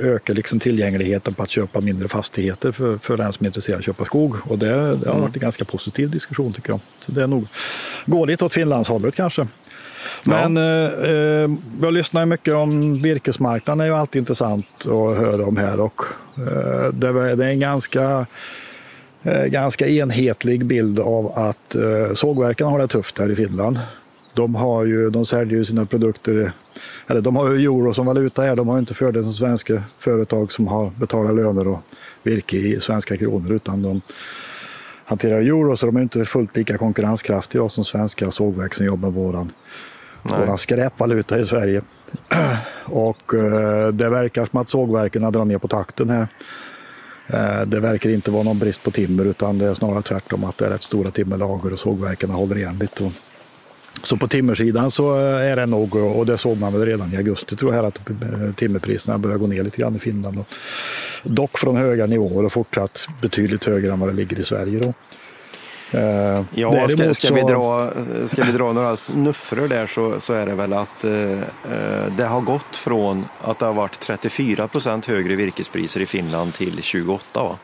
öka 0.00 0.32
liksom 0.32 0.58
tillgängligheten 0.58 1.34
på 1.34 1.42
att 1.42 1.50
köpa 1.50 1.80
mindre 1.80 2.08
fastigheter 2.08 2.72
för, 2.72 2.98
för 2.98 3.16
den 3.16 3.32
som 3.32 3.44
är 3.44 3.48
intresserad 3.48 3.74
av 3.74 3.78
att 3.78 3.84
köpa 3.84 4.04
skog. 4.04 4.34
Och 4.48 4.58
det, 4.58 4.96
det 4.96 5.10
har 5.10 5.20
varit 5.20 5.34
en 5.36 5.40
ganska 5.40 5.64
positiv 5.64 6.10
diskussion 6.10 6.52
tycker 6.52 6.70
jag. 6.70 6.80
Så 6.80 7.12
det 7.12 7.22
är 7.22 7.26
nog, 7.26 7.46
går 8.06 8.26
lite 8.26 8.44
åt 8.44 8.52
Finlandshållet 8.52 9.14
kanske. 9.14 9.46
Men 10.26 10.56
ja. 10.56 11.04
eh, 11.04 11.50
jag 11.82 11.92
lyssnar 11.92 12.26
mycket 12.26 12.54
om 12.54 13.02
virkesmarknaden, 13.02 13.78
det 13.78 13.84
är 13.84 13.88
ju 13.88 13.94
alltid 13.94 14.20
intressant 14.20 14.66
att 14.80 15.16
höra 15.18 15.46
om 15.46 15.56
här. 15.56 15.80
Och, 15.80 16.00
eh, 16.36 16.92
det, 16.92 17.36
det 17.36 17.44
är 17.44 17.50
en 17.50 17.60
ganska 17.60 18.26
ganska 19.46 19.88
enhetlig 19.88 20.66
bild 20.66 21.00
av 21.00 21.26
att 21.34 21.74
eh, 21.74 22.14
sågverken 22.14 22.66
har 22.66 22.78
det 22.78 22.88
tufft 22.88 23.18
här 23.18 23.30
i 23.30 23.36
Finland. 23.36 23.78
De, 24.34 24.54
har 24.54 24.84
ju, 24.84 25.10
de 25.10 25.26
säljer 25.26 25.58
ju 25.58 25.64
sina 25.64 25.86
produkter, 25.86 26.52
eller 27.06 27.20
de 27.20 27.36
har 27.36 27.50
ju 27.50 27.64
euro 27.64 27.94
som 27.94 28.06
valuta 28.06 28.42
här. 28.42 28.56
De 28.56 28.68
har 28.68 28.78
inte 28.78 28.94
fördel 28.94 29.22
som 29.22 29.32
svenska 29.32 29.82
företag 29.98 30.52
som 30.52 30.68
har 30.68 30.90
betalat 30.90 31.34
löner 31.34 31.68
och 31.68 31.80
virke 32.22 32.56
i 32.56 32.80
svenska 32.80 33.16
kronor 33.16 33.52
utan 33.52 33.82
de 33.82 34.00
hanterar 35.04 35.40
euro 35.40 35.76
så 35.76 35.86
de 35.86 35.96
är 35.96 36.02
inte 36.02 36.24
fullt 36.24 36.56
lika 36.56 36.78
konkurrenskraftiga 36.78 37.68
som 37.68 37.84
svenska 37.84 38.30
sågverk 38.30 38.74
som 38.74 38.86
jobbar 38.86 39.10
med 39.10 39.12
våran, 39.12 39.52
våran 40.22 40.58
skräpvaluta 40.58 41.38
i 41.38 41.46
Sverige. 41.46 41.82
Och 42.84 43.34
eh, 43.34 43.88
det 43.88 44.08
verkar 44.08 44.46
som 44.46 44.60
att 44.60 44.68
sågverken 44.68 45.32
drar 45.32 45.44
ner 45.44 45.58
på 45.58 45.68
takten 45.68 46.10
här. 46.10 46.28
Eh, 47.26 47.62
det 47.62 47.80
verkar 47.80 48.10
inte 48.10 48.30
vara 48.30 48.42
någon 48.42 48.58
brist 48.58 48.82
på 48.82 48.90
timmer 48.90 49.24
utan 49.24 49.58
det 49.58 49.66
är 49.66 49.74
snarare 49.74 50.02
tvärtom 50.02 50.44
att 50.44 50.58
det 50.58 50.66
är 50.66 50.70
rätt 50.70 50.82
stora 50.82 51.10
timmerlager 51.10 51.72
och 51.72 51.78
sågverken 51.78 52.30
håller 52.30 52.56
igen 52.56 52.78
lite. 52.80 53.10
Så 54.02 54.16
på 54.16 54.28
timmersidan 54.28 54.90
så 54.90 55.14
eh, 55.14 55.50
är 55.52 55.56
det 55.56 55.66
nog, 55.66 55.96
och 55.96 56.26
det 56.26 56.38
såg 56.38 56.58
man 56.60 56.72
väl 56.72 56.86
redan 56.86 57.12
i 57.12 57.16
augusti 57.16 57.56
tror 57.56 57.74
jag, 57.74 57.82
här, 57.82 57.88
att 57.88 58.10
eh, 58.10 58.54
timmerpriserna 58.56 59.18
börjar 59.18 59.38
gå 59.38 59.46
ner 59.46 59.62
lite 59.62 59.76
grann 59.76 59.96
i 59.96 59.98
Finland. 59.98 60.44
Dock 61.22 61.58
från 61.58 61.76
höga 61.76 62.06
nivåer 62.06 62.44
och 62.44 62.52
fortsatt 62.52 63.06
betydligt 63.22 63.64
högre 63.64 63.92
än 63.92 64.00
vad 64.00 64.08
det 64.08 64.14
ligger 64.14 64.40
i 64.40 64.44
Sverige. 64.44 64.78
Då. 64.78 64.92
Uh, 65.94 66.44
ja, 66.54 66.88
ska, 66.88 67.14
ska, 67.14 67.28
så... 67.28 67.34
vi 67.34 67.40
dra, 67.40 67.90
ska 68.26 68.44
vi 68.44 68.52
dra 68.52 68.72
några 68.72 68.96
snuffror 68.96 69.68
där 69.68 69.86
så, 69.86 70.20
så 70.20 70.34
är 70.34 70.46
det 70.46 70.54
väl 70.54 70.72
att 70.72 71.04
uh, 71.04 71.40
det 72.16 72.24
har 72.24 72.40
gått 72.40 72.76
från 72.76 73.24
att 73.40 73.58
det 73.58 73.66
har 73.66 73.72
varit 73.72 74.00
34 74.00 74.68
procent 74.68 75.06
högre 75.06 75.34
virkespriser 75.34 76.00
i 76.00 76.06
Finland 76.06 76.54
till 76.54 76.82
28 76.82 77.42
va? 77.42 77.58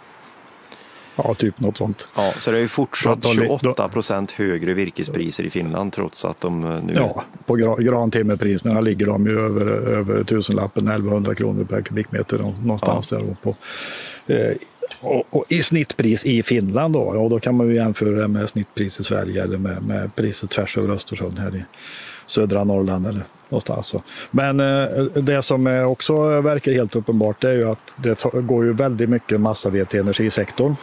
Ja, 1.24 1.34
typ 1.34 1.60
något 1.60 1.76
sånt. 1.76 2.08
Ja, 2.16 2.32
så 2.38 2.50
det 2.50 2.56
är 2.56 2.60
ju 2.60 2.68
fortsatt 2.68 3.26
28 3.26 3.88
procent 3.88 4.32
högre 4.32 4.74
virkespriser 4.74 5.44
i 5.44 5.50
Finland 5.50 5.92
trots 5.92 6.24
att 6.24 6.40
de 6.40 6.60
nu... 6.60 6.92
Ja, 6.96 7.24
på 7.46 7.54
grantimmerpriserna 7.78 8.80
ligger 8.80 9.06
de 9.06 9.26
ju 9.26 9.40
över, 9.40 9.66
över 9.70 10.24
tusenlappen, 10.24 10.88
1100 10.88 11.34
kronor 11.34 11.64
per 11.64 11.82
kubikmeter 11.82 12.38
någonstans 12.38 13.12
ja. 13.12 13.18
där. 13.18 13.36
På, 13.42 13.56
eh, 14.32 14.56
och, 15.00 15.24
och, 15.30 15.44
i 15.48 15.62
snittpris 15.62 16.24
i 16.24 16.42
Finland 16.42 16.94
då, 16.94 17.00
och 17.00 17.30
då 17.30 17.40
kan 17.40 17.54
man 17.54 17.68
ju 17.68 17.74
jämföra 17.74 18.10
det 18.10 18.28
med 18.28 18.48
snittpris 18.48 19.00
i 19.00 19.04
Sverige 19.04 19.42
eller 19.42 19.58
med, 19.58 19.82
med 19.82 20.14
priset 20.16 20.50
tvärs 20.50 20.78
över 20.78 20.94
Östersjön 20.94 21.36
här 21.38 21.56
i 21.56 21.64
södra 22.26 22.64
Norrland 22.64 23.06
eller 23.06 23.24
någonstans. 23.48 23.94
Men 24.30 24.60
eh, 24.60 25.04
det 25.04 25.42
som 25.42 25.66
också 25.66 26.40
verkar 26.40 26.72
helt 26.72 26.96
uppenbart 26.96 27.44
är 27.44 27.52
ju 27.52 27.70
att 27.70 27.94
det 27.96 28.24
går 28.32 28.64
ju 28.64 28.72
väldigt 28.72 29.08
mycket 29.08 29.40
massaved 29.40 29.88
till 29.88 30.00
energisektorn. 30.00 30.74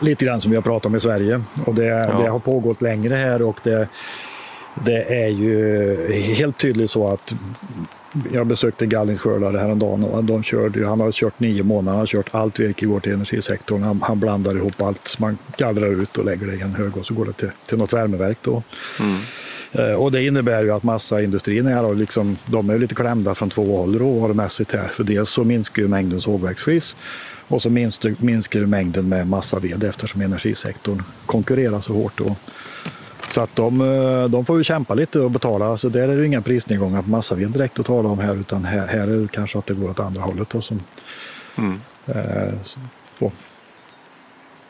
Lite 0.00 0.24
grann 0.24 0.40
som 0.40 0.50
vi 0.50 0.56
har 0.56 0.62
pratat 0.62 0.86
om 0.86 0.96
i 0.96 1.00
Sverige 1.00 1.42
och 1.66 1.74
det, 1.74 1.84
ja. 1.84 2.18
det 2.22 2.28
har 2.28 2.38
pågått 2.38 2.82
längre 2.82 3.14
här 3.14 3.42
och 3.42 3.60
det, 3.62 3.88
det 4.84 5.24
är 5.24 5.28
ju 5.28 6.12
helt 6.12 6.58
tydligt 6.58 6.90
så 6.90 7.08
att 7.08 7.34
jag 8.32 8.46
besökte 8.46 8.86
gallringsskördare 8.86 9.58
häromdagen 9.58 10.04
och 10.04 10.24
de 10.24 10.42
körde, 10.42 10.86
han 10.86 11.00
har 11.00 11.12
kört 11.12 11.40
nio 11.40 11.62
månader, 11.62 11.90
han 11.90 11.98
har 11.98 12.06
kört 12.06 12.28
allt 12.30 12.60
virke 12.60 12.86
går 12.86 13.00
till 13.00 13.12
energisektorn. 13.12 13.82
Han, 13.82 14.02
han 14.02 14.20
blandar 14.20 14.56
ihop 14.56 14.82
allt 14.82 15.08
som 15.08 15.24
man 15.24 15.38
gallrar 15.56 16.02
ut 16.02 16.16
och 16.16 16.24
lägger 16.24 16.46
det 16.46 16.54
i 16.54 16.60
en 16.60 16.74
hög 16.74 16.96
och 16.96 17.06
så 17.06 17.14
går 17.14 17.24
det 17.24 17.32
till, 17.32 17.50
till 17.66 17.78
något 17.78 17.92
värmeverk. 17.92 18.38
Då. 18.42 18.62
Mm. 19.00 19.20
Eh, 19.72 19.94
och 19.94 20.12
det 20.12 20.24
innebär 20.24 20.62
ju 20.62 20.70
att 20.70 20.82
massaindustrin 20.82 21.66
är 21.66 21.84
och 21.84 21.96
liksom, 21.96 22.36
de 22.46 22.70
är 22.70 22.78
lite 22.78 22.94
klämda 22.94 23.34
från 23.34 23.50
två 23.50 23.76
håll 23.76 23.98
råvarumässigt 23.98 24.72
här. 24.72 24.88
För 24.88 25.04
dels 25.04 25.30
så 25.30 25.44
minskar 25.44 25.82
ju 25.82 25.88
mängden 25.88 26.20
sågverksflis 26.20 26.96
och 27.48 27.62
så 27.62 27.70
minskar, 27.70 28.14
minskar 28.18 28.60
mängden 28.60 29.08
med 29.08 29.26
massaved 29.26 29.84
eftersom 29.84 30.20
energisektorn 30.20 31.02
konkurrerar 31.26 31.80
så 31.80 31.92
hårt. 31.92 32.12
Då. 32.16 32.36
Så 33.30 33.40
att 33.40 33.56
de, 33.56 33.80
eh, 33.80 34.24
de 34.24 34.44
får 34.44 34.58
ju 34.58 34.64
kämpa 34.64 34.94
lite 34.94 35.20
och 35.20 35.30
betala. 35.30 35.78
Så 35.78 35.88
där 35.88 36.08
är 36.08 36.16
det 36.16 36.26
inga 36.26 36.42
prisnedgångar 36.42 37.02
på 37.02 37.10
massaved 37.10 37.50
direkt 37.50 37.78
att 37.78 37.86
tala 37.86 38.08
om 38.08 38.18
här 38.18 38.36
utan 38.36 38.64
här, 38.64 38.86
här 38.86 39.08
är 39.08 39.22
det 39.22 39.28
kanske 39.28 39.58
att 39.58 39.66
det 39.66 39.74
går 39.74 39.90
åt 39.90 40.00
andra 40.00 40.22
hållet. 40.22 40.50
Då, 40.50 40.60
som, 40.60 40.80
mm. 41.56 41.80
eh, 42.06 42.54
så, 42.62 43.32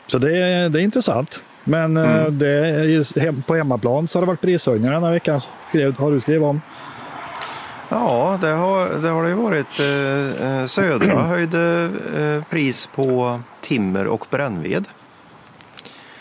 så 0.07 0.17
det, 0.17 0.37
är, 0.37 0.69
det 0.69 0.81
är 0.81 0.83
intressant. 0.83 1.41
Men 1.63 1.97
eh, 1.97 2.17
mm. 2.17 2.37
det 2.37 2.49
är, 2.49 3.41
på 3.41 3.55
hemmaplan 3.55 4.07
så 4.07 4.17
har 4.17 4.21
det 4.21 4.27
varit 4.27 4.41
prishöjningar 4.41 4.93
den 4.93 5.03
här 5.03 5.11
veckan. 5.11 5.41
Har 5.97 6.11
du 6.11 6.21
skrivit 6.21 6.43
om? 6.43 6.61
Ja, 7.89 8.37
det 8.41 8.47
har 8.47 8.89
det, 8.89 9.09
har 9.09 9.23
det 9.23 9.35
varit. 9.35 9.79
Eh, 9.79 10.59
eh 10.59 10.65
Södra 10.65 11.23
höjde 11.23 11.89
eh, 12.17 12.43
pris 12.49 12.89
på 12.95 13.39
timmer 13.61 14.07
och 14.07 14.25
brännved. 14.29 14.87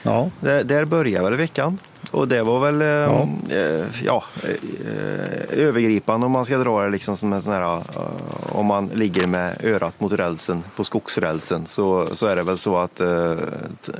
Ja. 0.02 0.30
Där, 0.40 0.64
där 0.64 0.84
började 0.84 1.25
väl 1.25 1.38
veckan. 1.38 1.78
Och 2.10 2.28
det 2.28 2.42
var 2.42 2.60
väl 2.60 2.80
ja. 2.80 3.28
Eh, 3.56 3.87
ja 4.04 4.25
eh, 4.42 5.58
övergripande 5.58 6.26
om 6.26 6.32
man 6.32 6.44
ska 6.44 6.58
dra 6.58 6.82
det 6.82 6.90
liksom 6.90 7.16
som 7.16 7.32
en 7.32 7.42
sån 7.42 7.52
här, 7.52 7.76
eh, 7.76 7.82
om 8.52 8.66
man 8.66 8.87
ligger 8.87 9.26
med 9.26 9.64
örat 9.64 10.00
mot 10.00 10.12
rälsen 10.12 10.64
på 10.76 10.84
skogsrälsen 10.84 11.66
så, 11.66 12.08
så 12.12 12.26
är 12.26 12.37
det 12.37 12.42
väl 12.42 12.58
så 12.58 12.76
att 12.76 13.00
eh, 13.00 13.32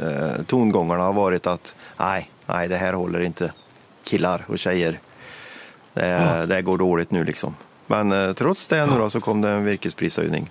eh, 0.03 0.43
tongångarna 0.47 1.03
har 1.03 1.13
varit 1.13 1.47
att 1.47 1.75
nej, 1.97 2.31
nej 2.47 2.69
det 2.69 2.77
här 2.77 2.93
håller 2.93 3.21
inte 3.21 3.53
killar 4.05 4.45
och 4.49 4.59
tjejer. 4.59 5.01
Det, 5.95 6.09
ja. 6.09 6.47
det 6.47 6.63
går 6.63 6.79
dåligt 6.79 7.11
nu 7.11 7.25
liksom. 7.25 7.55
Men 7.87 8.13
eh, 8.13 8.33
trots 8.33 8.69
det 8.69 8.87
nu 8.87 8.99
då 8.99 9.11
så 9.11 9.21
kom 9.21 9.41
det 9.41 9.49
en 9.49 9.65
virkesprishöjning. 9.65 10.51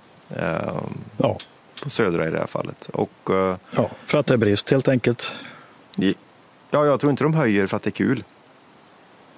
ja. 1.18 1.38
På 1.84 1.90
södra 1.90 2.28
i 2.28 2.32
det 2.32 2.40
här 2.40 2.48
fallet. 2.48 2.90
Och, 2.94 3.30
ja, 3.76 3.90
för 4.08 4.18
att 4.18 4.26
det 4.26 4.34
är 4.34 4.38
brist 4.38 4.70
helt 4.70 4.88
enkelt. 4.88 5.32
Ja, 6.70 6.86
jag 6.86 7.00
tror 7.00 7.12
inte 7.12 7.24
de 7.24 7.34
höjer 7.34 7.68
för 7.68 7.78
att 7.78 7.84
det 7.84 7.90
är 7.90 7.92
kul. 7.92 8.24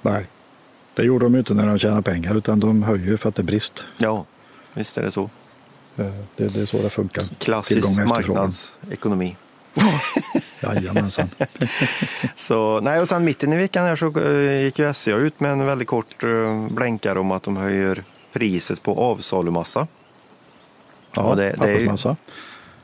Nej, 0.01 0.25
det 0.94 1.03
gjorde 1.03 1.25
de 1.25 1.36
inte 1.36 1.53
när 1.53 1.68
de 1.68 1.79
tjänar 1.79 2.01
pengar 2.01 2.36
utan 2.36 2.60
de 2.60 2.84
höjer 2.84 3.18
för 3.18 3.29
att 3.29 3.36
det 3.36 3.41
är 3.41 3.44
brist. 3.44 3.86
Ja, 3.98 4.25
visst 4.74 4.98
är 4.98 5.01
det 5.01 5.12
så. 5.12 5.29
Det, 5.96 6.13
det 6.36 6.56
är 6.56 6.65
så 6.65 6.82
det 6.82 6.89
funkar. 6.89 7.24
Klassisk 7.38 8.00
marknadsekonomi. 8.06 9.38
Jajamensan. 10.62 11.30
så, 12.36 12.80
nej, 12.80 13.00
och 13.00 13.08
sen 13.08 13.24
mitten 13.24 13.54
i 13.54 13.58
veckan 13.58 13.86
här 13.86 13.96
så 13.96 14.20
eh, 14.20 14.63
gick 14.63 14.80
ju 14.80 14.94
SCA 14.94 15.16
ut 15.16 15.39
med 15.39 15.51
en 15.51 15.66
väldigt 15.66 15.88
kort 15.88 16.24
uh, 16.24 16.68
blänkare 16.70 17.20
om 17.20 17.32
att 17.32 17.44
de 17.44 17.58
höjer 17.58 18.04
priset 18.34 18.84
på 18.84 18.96
avsalumassa. 18.96 19.88
Ja, 21.16 21.36
det, 21.36 21.56
det 21.60 21.70
är 21.70 21.80
ju, 21.80 22.16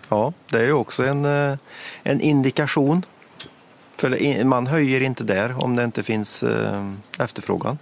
ja, 0.10 0.34
det 0.50 0.60
är 0.60 0.65
ju 0.65 0.74
också 0.74 1.03
en, 1.03 1.25
eh, 1.25 1.58
en 2.03 2.22
indikation 2.22 3.05
för 3.98 4.44
man 4.44 4.67
höjer 4.67 5.01
inte 5.01 5.24
där 5.24 5.63
om 5.63 5.75
det 5.75 5.84
inte 5.84 6.03
finns 6.03 6.44
eh, 6.44 6.91
efterfrågan. 7.20 7.77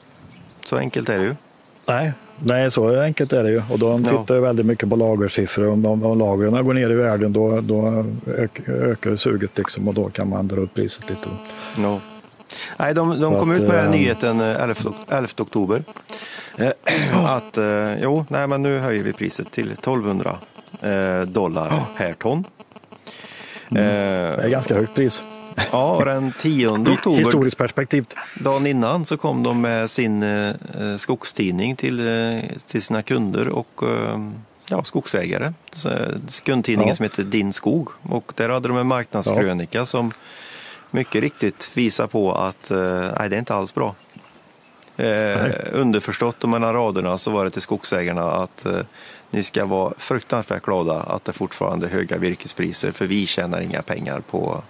Så 0.66 0.78
enkelt 0.78 1.10
är 1.10 1.20
det 1.20 1.26
ju. 1.26 1.36
Nej, 1.86 2.12
nej 2.40 2.72
så 2.72 3.02
enkelt 3.02 3.34
är 3.34 3.44
det 3.44 3.52
ju. 3.52 3.62
Och 3.70 3.80
de 3.80 4.04
tittar 4.04 4.36
ja. 4.36 4.42
väldigt 4.42 4.66
mycket 4.66 4.90
på 4.90 4.96
lagersiffror. 4.96 5.68
Om, 5.68 5.86
om, 5.86 6.04
om 6.04 6.20
lagren 6.20 6.66
går 6.66 6.74
ner 6.74 6.90
i 6.90 6.96
världen 6.96 7.34
då, 7.34 7.62
då 7.62 8.06
ök, 8.38 8.62
ökar 8.68 9.16
suget 9.16 9.58
liksom 9.58 9.88
och 9.88 9.94
då 9.94 10.10
kan 10.10 10.30
man 10.30 10.48
dra 10.48 10.62
upp 10.62 10.74
priset 10.74 11.10
lite. 11.10 11.30
Ja. 11.78 12.00
Nej, 12.78 12.94
de, 12.94 13.22
de 13.22 13.40
kom 13.40 13.52
att, 13.52 13.58
ut 13.58 13.68
med 13.68 13.78
den 13.78 13.86
äh, 13.86 13.92
nyheten 13.92 14.40
11, 14.42 14.76
11 15.10 15.28
oktober. 15.40 15.84
att 17.14 17.58
jo, 18.02 18.26
nej, 18.30 18.48
men 18.48 18.62
nu 18.62 18.80
höjer 18.80 19.04
vi 19.04 19.14
priset 19.14 19.52
till 19.52 19.72
1200 19.72 20.38
dollar 21.26 21.84
per 21.98 22.14
ton. 22.14 22.44
Mm. 23.72 23.84
Det 24.38 24.44
är 24.44 24.50
ganska 24.50 24.76
högt 24.76 24.96
pris. 24.96 25.22
Ja, 25.72 25.96
och 25.96 26.06
den 26.06 26.34
10 26.40 26.68
oktober, 26.70 27.18
historiskt 27.18 27.58
perspektiv. 27.58 28.06
dagen 28.40 28.68
innan, 28.68 29.06
så 29.06 29.18
kom 29.18 29.44
de 29.44 29.62
med 29.62 29.90
sin 29.90 30.24
eh, 30.24 30.56
skogstidning 30.98 31.76
till, 31.76 32.00
eh, 32.00 32.40
till 32.68 32.82
sina 32.82 33.02
kunder 33.02 33.48
och 33.48 33.84
eh, 33.84 34.30
ja, 34.70 34.84
skogsägare. 34.84 35.54
Kundtidningen 36.44 36.90
ja. 36.90 36.96
som 36.96 37.04
heter 37.04 37.24
Din 37.24 37.54
skog 37.54 37.90
och 38.02 38.34
där 38.36 38.50
hade 38.50 38.68
de 38.68 38.78
en 38.78 38.88
marknadskrönika 38.88 39.78
ja. 39.78 39.86
som 39.86 40.12
mycket 40.92 41.22
riktigt 41.22 41.70
visar 41.74 42.08
på 42.08 42.34
att 42.34 42.72
nej, 43.20 43.30
det 43.30 43.36
är 43.36 43.40
inte 43.40 43.56
alls 43.56 43.74
bra. 43.74 43.96
Eh, 44.98 45.52
underförstått 45.72 46.44
och 46.44 46.50
mellan 46.50 46.74
raderna 46.74 47.18
så 47.18 47.32
var 47.32 47.46
det 47.46 47.52
till 47.52 47.62
skogsägarna 47.62 48.32
att 48.32 48.66
eh, 48.66 48.80
ni 49.30 49.44
ska 49.44 49.66
vara 49.66 49.94
fruktansvärt 49.98 50.64
glada 50.64 50.94
att 50.94 51.26
det 51.26 51.34
fortfarande 51.34 51.86
är 51.88 51.90
höga 51.90 52.18
virkespriser 52.18 52.92
för 52.92 53.06
vi 53.06 53.26
tjänar 53.26 53.62
inga 53.62 53.82
pengar 53.82 54.20
på 54.20 54.64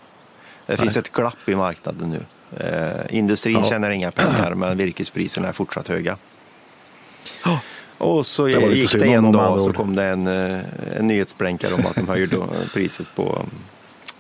Det 0.66 0.78
finns 0.78 0.98
ett 0.98 1.12
glapp 1.12 1.50
i 1.50 1.56
marknaden 1.56 2.10
nu. 2.10 2.20
Eh, 2.66 3.18
industrin 3.18 3.54
Ja. 3.58 3.64
tjänar 3.64 3.90
inga 3.92 4.12
pengar 4.12 4.54
men 4.56 4.78
virkespriserna 4.78 5.48
är 5.48 5.52
fortsatt 5.52 5.88
höga. 5.88 6.18
Ja. 7.46 7.60
Och 7.98 8.26
så 8.26 8.46
Det 8.46 8.52
gick 8.52 8.92
det 8.92 9.08
en 9.14 9.32
dag 9.32 9.62
så 9.62 9.74
kom 9.74 9.96
det 9.96 10.04
en, 10.04 10.28
eh, 10.28 10.60
en 10.98 11.08
nyhetsblänkare 11.08 11.74
om 11.74 11.86
att 11.86 11.96
de 11.96 12.08
höjer 12.08 12.28
då 12.28 12.48
priset 12.74 13.08
på, 13.16 13.42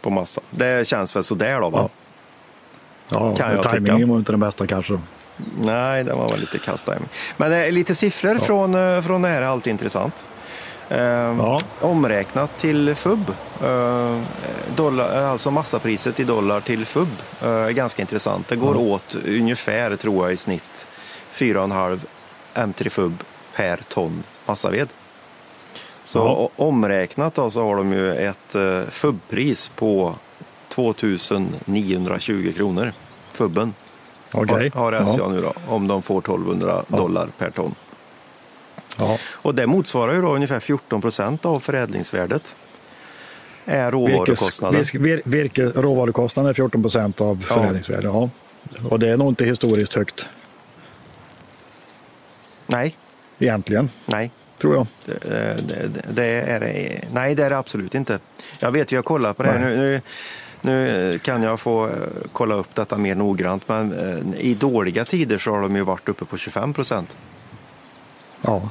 på 0.01 0.09
massa. 0.09 0.41
Det 0.49 0.87
känns 0.87 1.15
väl 1.15 1.23
sådär 1.23 1.61
då 1.61 1.69
va? 1.69 1.89
Ja, 3.09 3.35
Kan 3.35 3.51
jag 3.55 3.63
tajmingen 3.63 3.97
tycka. 3.97 4.07
var 4.11 4.17
inte 4.17 4.31
den 4.31 4.39
bästa 4.39 4.67
kanske. 4.67 4.99
Nej, 5.61 6.03
det 6.03 6.13
var 6.13 6.29
väl 6.29 6.39
lite 6.39 6.57
kasttiming. 6.59 7.09
Men 7.37 7.53
eh, 7.53 7.71
lite 7.71 7.95
siffror 7.95 8.35
från, 8.35 8.75
eh, 8.75 9.01
från 9.01 9.21
det 9.21 9.27
här 9.27 9.41
är 9.41 9.45
alltid 9.45 9.71
intressant. 9.71 10.25
Eh, 10.89 10.99
Ja. 11.37 11.59
Omräknat 11.81 12.57
till 12.57 12.95
FUB, 12.95 13.29
eh, 13.63 14.19
dollar, 14.75 15.23
alltså 15.23 15.51
massapriset 15.51 16.19
i 16.19 16.23
dollar 16.23 16.59
till 16.61 16.85
FUB, 16.85 17.07
eh, 17.41 17.47
är 17.49 17.71
ganska 17.71 18.01
intressant. 18.01 18.47
Det 18.47 18.55
går 18.55 18.75
Ja. 18.75 18.81
åt 18.81 19.15
ungefär, 19.25 19.95
tror 19.95 20.25
jag, 20.25 20.33
i 20.33 20.37
snitt 20.37 20.85
4,5 21.31 21.99
M3 22.53 22.89
FUB 22.89 23.23
per 23.55 23.77
ton 23.89 24.23
massaved. 24.45 24.87
Så 26.05 26.19
Ja. 26.19 26.49
omräknat 26.65 27.35
då, 27.35 27.49
så 27.49 27.63
har 27.63 27.75
de 27.75 27.93
ju 27.93 28.13
ett 28.15 28.55
eh, 28.55 28.81
FUB-pris 28.91 29.69
på 29.75 30.15
2920 30.69 32.53
kronor. 32.55 32.91
FUBen 33.33 33.73
Okej. 34.31 34.71
har, 34.75 34.91
har 34.91 35.05
SCA 35.05 35.27
nu 35.27 35.41
då, 35.41 35.53
om 35.67 35.87
de 35.87 36.01
får 36.01 36.19
1200 36.21 36.83
dollar 36.87 37.27
per 37.37 37.49
ton. 37.51 37.75
Ja. 38.97 39.17
Och 39.31 39.55
det 39.55 39.67
motsvarar 39.67 40.13
ju 40.13 40.21
då 40.21 40.35
ungefär 40.35 40.59
14 40.59 41.01
procent 41.01 41.45
av 41.45 41.59
förädlingsvärdet. 41.59 42.55
Är 43.65 43.91
Virkes, 43.91 43.93
råvarukostnaden. 43.93 44.79
virke, 44.79 44.97
vir, 44.97 45.21
virke, 45.25 45.61
råvarukostnaden 45.65 46.49
är 46.49 46.53
14 46.53 46.81
procent 46.81 47.21
av 47.21 47.45
Ja. 47.49 47.55
förädlingsvärdet. 47.55 48.03
Ja. 48.13 48.29
Och 48.89 48.99
det 48.99 49.09
är 49.09 49.17
nog 49.17 49.27
inte 49.31 49.45
historiskt 49.45 49.93
högt 49.93 50.25
Nej, 52.67 52.97
egentligen, 53.39 53.89
nej. 54.05 54.31
tror 54.61 54.75
jag. 54.75 54.87
Det, 55.05 55.57
det, 55.67 56.01
det 56.09 56.25
är 56.25 56.59
nej, 57.13 57.35
det 57.35 57.43
är 57.45 57.49
det 57.49 57.57
absolut 57.57 57.95
inte. 57.95 58.19
Jag 58.59 58.71
vet, 58.71 58.91
jag 58.91 59.05
kollar 59.05 59.33
på 59.33 59.43
det 59.43 59.49
här. 59.51 59.59
Nej. 59.59 59.77
Nu, 59.77 60.01
nu, 60.61 60.81
nu 61.11 61.19
kan 61.19 61.43
jag 61.43 61.59
få 61.59 61.85
eh, 61.87 61.91
kolla 62.31 62.55
upp 62.55 62.75
detta 62.75 62.97
mer 62.97 63.15
noggrant, 63.15 63.67
men 63.69 63.93
eh, 63.93 64.41
i 64.41 64.53
dåliga 64.53 65.05
tider 65.05 65.37
så 65.37 65.51
har 65.51 65.61
de 65.61 65.75
ju 65.75 65.81
varit 65.81 66.09
uppe 66.09 66.25
på 66.25 66.37
25 66.37 66.73
procent. 66.73 67.17
Ja. 68.41 68.69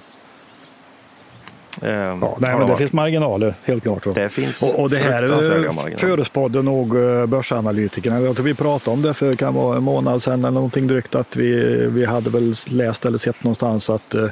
Eh, 1.82 1.90
Ja, 1.92 2.36
nej, 2.40 2.58
men 2.58 2.66
det 2.66 2.76
finns 2.76 2.92
marginaler, 2.92 3.54
helt 3.64 3.82
klart. 3.82 4.14
Det 4.14 4.28
finns 4.28 4.62
och, 4.62 4.80
och 4.80 4.90
det 4.90 4.96
här 4.96 5.96
förespådde 5.96 6.62
nog 6.62 6.96
eh, 6.96 7.26
börsanalytikerna. 7.26 8.20
Jag 8.20 8.36
tror 8.36 8.44
vi 8.44 8.54
pratade 8.54 8.94
om 8.94 9.02
det 9.02 9.14
för 9.14 9.32
kan 9.32 9.54
vara 9.54 9.76
en 9.76 9.82
månad 9.82 10.22
sedan 10.22 10.40
eller 10.40 10.50
någonting 10.50 10.86
drygt 10.86 11.14
att 11.14 11.36
vi, 11.36 11.74
vi 11.86 12.04
hade 12.04 12.30
väl 12.30 12.54
läst 12.66 13.06
eller 13.06 13.18
sett 13.18 13.44
någonstans 13.44 13.90
att 13.90 14.14
eh, 14.14 14.28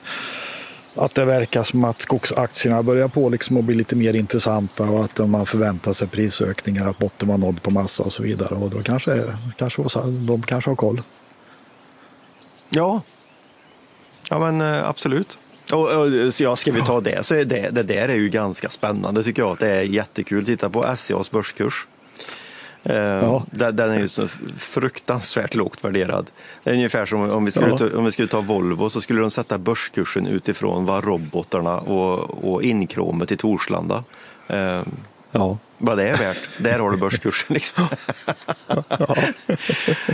att 0.95 1.15
det 1.15 1.25
verkar 1.25 1.63
som 1.63 1.85
att 1.85 2.01
skogsaktierna 2.01 2.83
börjar 2.83 3.09
på 3.09 3.29
liksom 3.29 3.57
att 3.57 3.65
bli 3.65 3.75
lite 3.75 3.97
mer 3.97 4.17
intressanta 4.17 4.85
och 4.85 5.05
att 5.05 5.19
man 5.29 5.47
förväntar 5.47 5.93
sig 5.93 6.09
prisökningar, 6.09 6.89
att 6.89 6.99
botten 6.99 7.29
var 7.29 7.39
nådd 7.39 7.63
på 7.63 7.71
massa 7.71 8.03
och 8.03 8.13
så 8.13 8.23
vidare. 8.23 8.55
Och 8.55 8.71
då 8.71 8.83
kanske, 8.83 9.25
kanske 9.57 9.83
de 10.27 10.43
kanske 10.43 10.71
har 10.71 10.77
koll. 10.77 11.03
Ja, 12.71 13.03
ja 14.31 14.39
men 14.39 14.61
eh, 14.61 14.89
absolut. 14.89 15.39
Och, 15.73 15.91
och, 15.93 16.35
så 16.35 16.43
ja, 16.43 16.57
ska 16.57 16.73
vi 16.73 16.83
ta 16.83 17.01
det 17.01 17.27
så 17.27 17.35
är 17.35 17.45
det, 17.45 17.71
det 17.71 17.83
där 17.83 18.09
är 18.09 18.15
ju 18.15 18.29
ganska 18.29 18.69
spännande 18.69 19.23
tycker 19.23 19.43
jag. 19.43 19.57
Det 19.61 19.69
är 19.69 19.83
jättekul. 19.83 20.45
Titta 20.47 20.71
på 20.71 20.97
SCAs 20.97 21.31
börskurs. 21.31 21.87
Ja. 22.83 23.45
den, 23.51 23.79
är 23.79 23.99
ju 23.99 24.09
så 24.09 24.29
fruktansvärt 24.59 25.55
lågt 25.55 25.85
värderad. 25.85 26.31
Det 26.65 26.71
är 26.71 26.75
ungefär 26.75 27.07
som 27.07 27.31
om 27.31 27.45
vi 27.45 27.51
skulle, 27.51 27.71
Ja. 27.71 27.79
ta, 27.79 27.97
om 27.97 28.05
vi 28.05 28.11
skulle 28.11 28.29
ta 28.29 28.41
Volvo 28.41 28.91
så 28.91 29.01
skulle 29.01 29.21
de 29.21 29.31
sätta 29.31 29.59
börskursen 29.59 30.27
utifrån 30.27 30.85
vad 30.85 31.05
robotarna 31.05 31.79
och, 31.81 32.45
och 32.53 32.63
inkromet 32.63 33.33
i 33.33 33.37
Torslanda 33.37 34.05
eh, 34.49 34.83
Ja, 35.33 35.59
vad 35.83 35.97
det 35.99 36.09
är 36.09 36.17
värt. 36.17 36.49
Där 36.59 36.79
har 36.79 36.91
du 36.91 36.97
börskursen 36.97 37.55
liksom. 37.55 37.85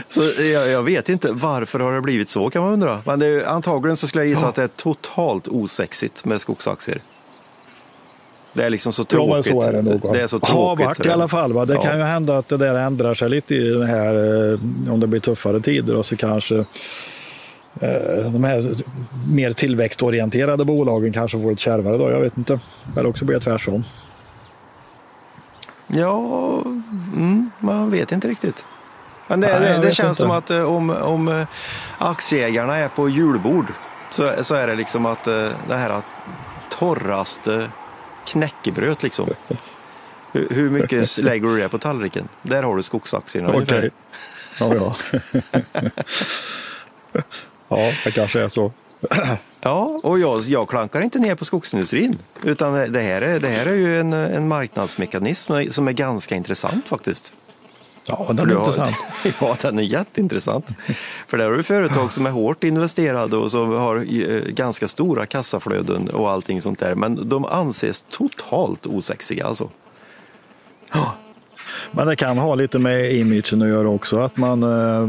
så 0.09 0.42
jag, 0.42 0.68
jag 0.68 0.83
vet 0.83 1.09
inte 1.09 1.33
varför 1.33 1.81
har 1.81 1.92
det 1.92 2.00
blivit 2.00 2.29
så 2.29 2.50
kan 2.50 2.62
man 2.62 2.72
undra. 2.72 3.00
Men 3.07 3.22
är, 3.22 3.44
antagligen 3.48 3.96
så 3.96 4.07
skulle 4.09 4.24
jag 4.24 4.29
gissa 4.29 4.42
Ja. 4.42 4.48
att 4.48 4.55
det 4.55 4.62
är 4.62 4.68
totalt 4.68 5.48
osexigt 5.48 6.24
med 6.24 6.40
skogsaktier. 6.40 6.98
Det 8.52 8.64
är 8.64 8.70
liksom 8.70 8.92
så 8.92 9.02
Ja, 9.02 9.07
tråkigt. 9.07 9.52
så 9.52 9.62
är 9.62 9.72
det 9.72 9.83
nog. 9.83 10.12
Det 10.12 10.20
är 10.22 10.26
så 10.26 10.37
Har 10.37 10.40
tråkigt. 10.40 10.87
varit 10.87 10.96
så 10.96 11.05
i 11.05 11.11
alla 11.11 11.29
fall. 11.29 11.52
Va? 11.52 11.64
Det 11.64 11.74
Ja. 11.74 11.83
kan 11.83 11.98
ju 11.98 12.05
hända 12.05 12.38
att 12.38 12.48
det 12.48 12.57
där 12.57 12.74
ändrar 12.74 13.14
sig 13.14 13.29
lite 13.31 13.55
i 13.55 13.68
den 13.70 13.83
här, 13.87 14.14
eh, 14.52 14.92
om 14.92 15.00
det 15.00 15.07
blir 15.07 15.20
tuffare 15.20 15.61
tider 15.61 15.96
och 15.96 16.07
så 16.07 16.16
kanske 16.16 16.57
eh, 17.81 18.31
de 18.33 18.44
här 18.44 18.74
mer 19.35 19.52
tillväxtorienterade 19.52 20.64
bolagen 20.64 21.12
kanske 21.12 21.40
får 21.40 21.52
ett 21.52 21.59
kärvare 21.59 21.98
då. 21.98 22.11
Jag 22.11 22.20
vet 22.20 22.38
inte. 22.38 22.61
Eller 22.96 23.07
också 23.09 23.24
blir 23.24 23.37
det 23.38 23.44
tvärtom. 23.44 23.85
Ja, 25.87 26.62
mm, 27.14 27.51
man 27.59 27.90
vet 27.90 28.12
inte 28.12 28.29
riktigt. 28.29 28.66
Men 29.27 29.40
det, 29.40 29.61
Nej, 29.61 29.79
det, 29.83 29.92
känns 29.92 30.09
inte. 30.09 30.22
som 30.22 30.31
att 30.31 30.51
eh, 30.51 30.62
om, 30.62 30.90
om 30.90 31.29
eh, 31.29 31.46
aktieägarna 31.99 32.77
är 32.77 32.88
på 32.88 33.09
julbord 33.09 33.72
så, 34.11 34.44
så 34.44 34.55
är 34.55 34.66
det 34.66 34.75
liksom 34.75 35.07
att 35.07 35.27
eh, 35.27 35.51
det 35.68 35.75
här 35.75 36.03
torraste 36.68 37.70
knäckebröd 38.27 39.03
liksom. 39.03 39.29
Hur, 40.33 40.49
hur 40.51 40.70
mycket 40.70 41.18
lägger 41.18 41.49
du 41.49 41.59
det 41.59 41.68
på 41.68 41.79
tallriken? 41.79 42.29
Där 42.42 42.62
har 42.62 42.77
du 42.77 42.83
skogsaktierna 42.83 43.49
Okej. 43.49 43.61
ungefär. 43.61 43.90
Ja, 44.61 44.75
ja. 44.75 44.96
ja, 47.68 47.92
det 48.05 48.11
kanske 48.11 48.40
är 48.40 48.49
så. 48.49 48.72
Ja, 49.61 50.00
och 50.02 50.18
jag, 50.18 50.40
jag 50.40 50.68
klankar 50.68 51.00
inte 51.00 51.18
ner 51.18 51.35
på 51.35 51.44
skogsindustrin. 51.44 52.18
Utan 52.42 52.72
det- 52.92 53.00
här 53.00 53.22
är, 53.22 53.40
det 53.40 53.48
här 53.48 53.66
är 53.66 53.74
ju 53.74 54.00
en, 54.00 54.12
en 54.12 54.48
marknadsmekanism 54.48 55.52
som 55.70 55.88
är 55.88 55.92
ganska 55.92 56.35
intressant 56.37 56.88
faktiskt. 56.88 57.32
Ja, 58.09 58.26
den 58.28 58.50
är 58.50 58.54
har- 58.54 58.61
intressant. 58.61 58.96
Ja, 59.40 59.56
den 59.62 59.78
är 59.78 59.82
jätteintressant. 59.82 60.66
För 61.26 61.38
där 61.38 61.44
har 61.44 61.56
du 61.56 61.62
företag 61.62 62.12
som 62.12 62.26
är 62.26 62.30
hårt 62.30 62.64
investerade 62.64 63.37
och 63.37 63.50
som 63.50 63.72
har 63.72 63.96
eh, 63.96 64.40
ganska 64.42 64.88
stora 64.88 65.26
kassaflöden 65.26 66.09
och 66.11 66.30
allting 66.30 66.62
sånt 66.62 66.78
där. 66.78 66.94
Men 66.94 67.28
de 67.28 67.44
anses 67.44 68.04
totalt 68.11 68.87
osexiga 68.87 69.46
alltså. 69.46 69.70
Men 71.90 72.06
det 72.06 72.16
kan 72.16 72.38
ha 72.38 72.54
lite 72.54 72.78
med 72.78 73.12
imagen 73.14 73.62
att 73.62 73.68
göra 73.68 73.88
också. 73.88 74.20
Att 74.20 74.36
man, 74.36 74.62
eh, 74.62 75.08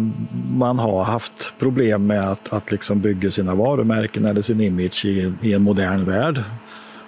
man 0.52 0.80
har 0.80 1.04
haft 1.04 1.54
problem 1.60 2.08
med 2.08 2.30
att, 2.32 2.54
att 2.54 2.72
liksom 2.72 3.00
bygga 3.02 3.32
sina 3.32 3.56
varumärken 3.56 4.26
eller 4.26 4.42
sin 4.42 4.62
image 4.62 5.06
i, 5.06 5.34
i 5.42 5.54
en 5.54 5.62
modern 5.62 6.06
värld. 6.06 6.44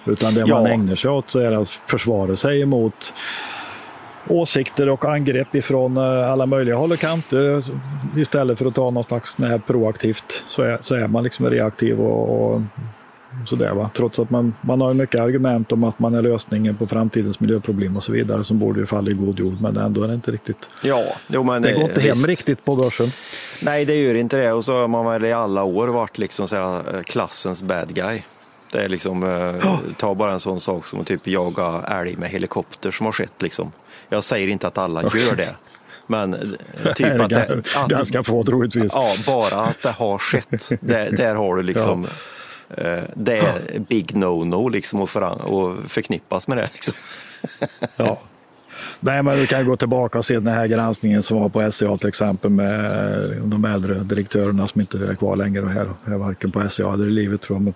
Utan 0.06 0.34
det 0.34 0.40
Ja. 0.40 0.62
man 0.62 0.66
ägnar 0.66 0.96
sig 0.96 1.10
åt 1.10 1.30
så 1.30 1.38
är 1.38 1.62
att 1.62 1.68
försvara 1.68 2.36
sig 2.36 2.60
emot 2.60 3.12
åsikter 4.28 4.88
och 4.88 5.04
angrepp 5.04 5.54
ifrån 5.54 5.96
eh, 5.96 6.32
alla 6.32 6.46
möjliga 6.46 6.76
håll 6.76 6.92
och 6.92 6.98
kanter. 6.98 7.62
Istället 8.16 8.58
för 8.58 8.66
att 8.66 8.74
ta 8.74 8.90
något 8.90 9.08
slags 9.08 9.36
proaktivt 9.66 10.42
så 10.46 10.62
är, 10.62 10.78
så 10.80 10.94
är 10.94 11.08
man 11.08 11.24
liksom 11.24 11.50
reaktiv 11.50 12.00
och, 12.00 12.54
och 12.54 12.62
sådär. 13.46 13.74
Va? 13.74 13.90
Trots 13.94 14.18
att 14.18 14.30
man, 14.30 14.54
man 14.60 14.80
har 14.80 14.94
mycket 14.94 15.20
argument 15.20 15.72
om 15.72 15.84
att 15.84 15.98
man 15.98 16.14
är 16.14 16.22
lösningen 16.22 16.76
på 16.76 16.86
framtidens 16.86 17.40
miljöproblem 17.40 17.96
och 17.96 18.02
så 18.02 18.12
vidare 18.12 18.44
som 18.44 18.58
borde 18.58 18.80
ju 18.80 18.86
falla 18.86 19.10
i 19.10 19.14
god 19.14 19.38
jord. 19.38 19.60
Men 19.60 19.76
ändå 19.76 20.02
är 20.02 20.08
det 20.08 20.14
inte 20.14 20.32
riktigt. 20.32 20.70
Ja, 20.82 21.04
jo, 21.26 21.42
men 21.42 21.62
Det 21.62 21.72
går 21.72 21.82
inte 21.82 22.00
hem 22.00 22.16
riktigt 22.16 22.64
på 22.64 22.76
börsen. 22.76 23.12
Nej, 23.60 23.84
det 23.84 23.94
gör 23.94 24.14
inte 24.14 24.36
det. 24.36 24.52
Och 24.52 24.64
så 24.64 24.72
har 24.72 24.88
man 24.88 25.06
väl 25.06 25.24
i 25.24 25.32
alla 25.32 25.62
år 25.62 25.88
varit 25.88 26.18
liksom 26.18 26.48
så 26.48 26.56
här, 26.56 26.96
eh, 26.96 27.02
klassens 27.02 27.62
bad 27.62 27.94
guy. 27.94 28.22
Det 28.72 28.78
är 28.78 28.88
liksom, 28.88 29.22
eh, 29.22 29.78
ta 29.96 30.14
bara 30.14 30.32
en 30.32 30.40
sån 30.40 30.60
sak 30.60 30.86
som 30.86 31.00
att 31.00 31.06
typ 31.06 31.26
jaga 31.26 31.82
älg 31.88 32.16
med 32.16 32.30
helikopter 32.30 32.90
som 32.90 33.06
har 33.06 33.12
skett 33.12 33.42
liksom. 33.42 33.72
Jag 34.08 34.24
säger 34.24 34.48
inte 34.48 34.66
att 34.66 34.78
alla 34.78 35.02
gör 35.02 35.36
det. 35.36 35.54
Men 36.06 36.34
eh, 36.34 36.92
typ 36.96 37.20
att 37.20 37.30
det, 37.30 37.62
att, 37.76 37.88
Ganska 37.88 38.22
få 38.22 38.44
troligtvis. 38.44 38.92
Ja, 38.94 39.14
bara 39.26 39.60
att 39.60 39.82
det 39.82 39.90
har 39.90 40.18
skett. 40.18 40.70
Där, 40.80 41.10
där 41.10 41.34
har 41.34 41.56
du 41.56 41.62
liksom 41.62 42.04
eh, 42.04 42.10
Eh, 42.76 43.02
det 43.14 43.38
är 43.38 43.78
big 43.78 44.12
no-no 44.12 44.70
liksom 44.70 45.02
att, 45.02 45.10
föran- 45.10 45.40
att 45.84 45.90
förknippas 45.92 46.48
med 46.48 46.58
det. 46.58 46.68
Liksom. 46.72 46.94
Ja. 47.96 48.18
Nej, 49.00 49.22
men 49.22 49.36
du 49.38 49.46
kan 49.46 49.66
gå 49.66 49.76
tillbaka 49.76 50.18
och 50.18 50.24
se 50.26 50.34
den 50.34 50.54
här 50.54 50.66
granskningen 50.66 51.22
som 51.22 51.40
var 51.40 51.48
på 51.48 51.72
SCA 51.72 51.96
till 51.96 52.08
exempel 52.08 52.50
med 52.50 52.80
eh, 53.30 53.44
de 53.44 53.64
äldre 53.64 53.94
direktörerna 53.94 54.68
som 54.68 54.80
inte 54.80 54.98
är 54.98 55.14
kvar 55.14 55.36
längre 55.36 55.62
och 55.62 55.70
här 55.70 55.88
är 56.04 56.10
varken 56.10 56.50
på 56.52 56.68
SCA 56.68 56.92
eller 56.92 57.06
i 57.06 57.10
livet 57.10 57.40
tror 57.40 57.56
jag. 57.56 57.62
Men, 57.62 57.74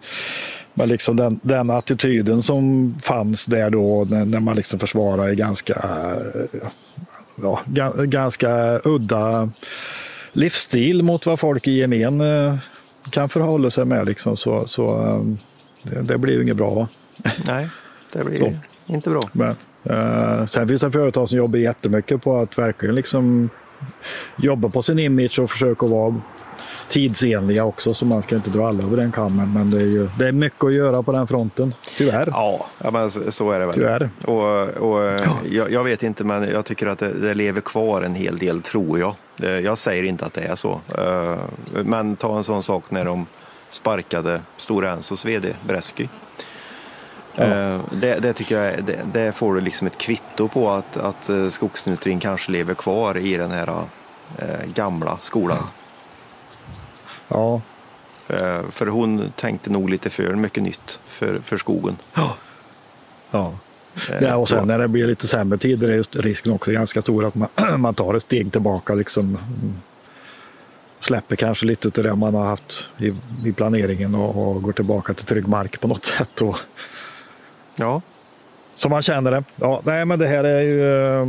men 0.74 0.88
liksom 0.88 1.16
den, 1.16 1.40
den 1.42 1.70
attityden 1.70 2.42
som 2.42 2.94
fanns 3.02 3.44
där 3.46 3.70
då 3.70 4.06
när, 4.10 4.24
när 4.24 4.40
man 4.40 4.56
liksom 4.56 4.78
försvarar 4.78 5.32
ganska, 5.32 5.74
eh, 5.74 6.60
ja, 7.42 7.62
ganska 8.04 8.80
udda 8.84 9.50
livsstil 10.32 11.02
mot 11.02 11.26
vad 11.26 11.40
folk 11.40 11.66
i 11.68 11.72
gemen 11.72 12.20
kan 13.10 13.28
förhålla 13.28 13.70
sig 13.70 13.84
med. 13.84 14.06
Liksom. 14.06 14.36
Så, 14.36 14.66
så 14.66 15.06
eh, 15.06 15.22
det, 15.82 16.02
det 16.02 16.18
blir 16.18 16.34
ju 16.34 16.42
inget 16.42 16.56
bra. 16.56 16.88
Nej, 17.46 17.68
det 18.12 18.24
blir 18.24 18.38
Så. 18.38 18.52
inte 18.92 19.10
bra. 19.10 19.28
Men, 19.32 19.56
Uh, 19.90 20.46
sen 20.46 20.68
finns 20.68 20.80
det 20.80 20.92
företag 20.92 21.28
som 21.28 21.38
jobbar 21.38 21.58
jättemycket 21.58 22.22
på 22.22 22.38
att 22.38 22.58
verkligen 22.58 22.94
liksom 22.94 23.48
jobba 24.36 24.68
på 24.68 24.82
sin 24.82 24.98
image 24.98 25.38
och 25.38 25.50
försöka 25.50 25.86
vara 25.86 26.20
tidsenliga 26.88 27.64
också 27.64 27.94
så 27.94 28.04
man 28.04 28.22
ska 28.22 28.36
inte 28.36 28.50
dra 28.50 28.68
alla 28.68 28.82
över 28.84 28.96
den 28.96 29.12
kammen. 29.12 29.52
Men 29.52 29.70
det 29.70 29.78
är, 29.78 29.86
ju, 29.86 30.08
det 30.18 30.28
är 30.28 30.32
mycket 30.32 30.64
att 30.64 30.72
göra 30.72 31.02
på 31.02 31.12
den 31.12 31.26
fronten, 31.26 31.74
tyvärr. 31.96 32.28
Ja, 32.32 32.66
ja 32.78 32.90
men 32.90 33.10
så 33.10 33.50
är 33.50 33.60
det 33.60 33.66
väl. 33.66 33.74
Tyvärr. 33.74 34.10
Och, 34.24 34.68
och 34.68 35.02
ja. 35.04 35.38
jag, 35.50 35.70
jag, 35.70 35.84
vet 35.84 36.02
inte, 36.02 36.24
men 36.24 36.50
jag 36.50 36.64
tycker 36.64 36.86
att 36.86 36.98
det, 36.98 37.12
det, 37.12 37.34
lever 37.34 37.60
kvar 37.60 38.02
en 38.02 38.14
hel 38.14 38.36
del, 38.36 38.62
tror 38.62 38.98
jag. 38.98 39.14
Jag 39.62 39.78
säger 39.78 40.02
inte 40.02 40.26
att 40.26 40.32
det 40.32 40.42
är 40.42 40.54
så. 40.54 40.80
Eh, 40.98 41.36
men 41.84 42.16
ta 42.16 42.36
en 42.36 42.44
sån 42.44 42.62
sak 42.62 42.90
när 42.90 43.04
de 43.04 43.26
sparkade 43.70 44.40
Stora 44.56 44.92
Ensos 44.92 45.24
VD 45.24 45.54
Bresky. 45.66 46.06
Ja. 47.34 47.44
Eh, 47.44 47.80
det, 47.92 48.14
det, 48.14 48.32
tycker 48.32 48.62
jag 48.62 48.84
det, 48.84 48.98
det, 49.12 49.32
får 49.32 49.54
du 49.54 49.60
liksom 49.60 49.86
ett 49.86 49.98
kvitto 49.98 50.48
på 50.48 50.70
att, 50.70 50.96
att 50.96 51.28
eh, 51.28 51.48
skogsindustrin 51.48 52.20
kanske 52.20 52.52
lever 52.52 52.74
kvar 52.74 53.16
i 53.16 53.36
den 53.36 53.50
här 53.50 53.82
gamla 54.74 55.18
skolan. 55.20 55.58
Ja. 55.60 55.83
För 58.70 58.86
hon 58.86 59.32
tänkte 59.36 59.70
nog 59.70 59.90
lite 59.90 60.10
för 60.10 60.34
mycket 60.34 60.62
nytt 60.62 61.00
för, 61.06 61.38
för 61.38 61.56
skogen. 61.56 61.96
Ja. 62.14 62.36
ja. 63.30 63.52
Ja, 64.20 64.36
och 64.36 64.48
sen 64.48 64.68
när 64.68 64.78
det 64.78 64.88
blir 64.88 65.06
lite 65.06 65.26
sämre 65.26 65.58
tider 65.58 65.88
är 65.88 66.22
risken 66.22 66.52
också 66.52 66.70
ganska 66.70 67.02
stor 67.02 67.24
att 67.24 67.34
man, 67.34 67.48
man 67.80 67.94
tar 67.94 68.14
ett 68.14 68.22
steg 68.22 68.52
tillbaka. 68.52 68.94
Liksom, 68.94 69.38
släpper 71.00 71.36
kanske 71.36 71.66
lite 71.66 71.88
av 71.88 72.04
det 72.04 72.14
man 72.14 72.34
har 72.34 72.46
haft 72.46 72.84
i, 72.98 73.14
i 73.44 73.52
planeringen 73.52 74.14
och, 74.14 74.48
och, 74.48 74.62
går 74.62 74.72
tillbaka 74.72 75.14
till 75.14 75.26
trygg 75.26 75.48
mark 75.48 75.80
på 75.80 75.88
något 75.88 76.04
sätt. 76.18 76.42
Och, 76.42 76.56
ja. 77.76 78.02
Så 78.74 78.88
man 78.88 79.02
känner 79.02 79.30
det. 79.30 79.44
Ja, 79.56 79.80
nej, 79.84 80.04
men 80.04 80.18
det 80.18 80.26
här 80.26 80.44
är 80.44 80.60
ju... 80.60 81.06
Eh, 81.20 81.28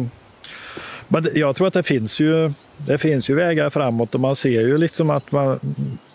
men 1.08 1.28
jag 1.34 1.56
tror 1.56 1.68
att 1.68 1.74
det 1.74 1.84
finns 1.84 2.20
ju 2.20 2.54
det 2.78 2.98
finns 2.98 3.30
ju 3.30 3.36
vägar 3.36 3.70
framåt 3.70 4.16
och 4.16 4.22
man 4.22 4.36
ser 4.36 4.62
ju 4.62 4.78
liksom 4.78 5.10
att 5.10 5.32
man 5.32 5.60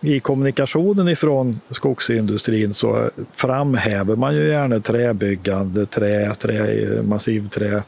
i 0.01 0.21
kommunikationen 0.21 1.09
ifrån 1.09 1.61
skogsindustrin 1.71 2.75
så 2.75 3.11
framhäver 3.37 4.17
man 4.17 4.35
ju 4.35 4.49
gärna 4.49 4.81
träbyggande, 4.81 5.87
trä, 5.87 6.35
trä 6.35 7.03
massivträ, 7.03 7.83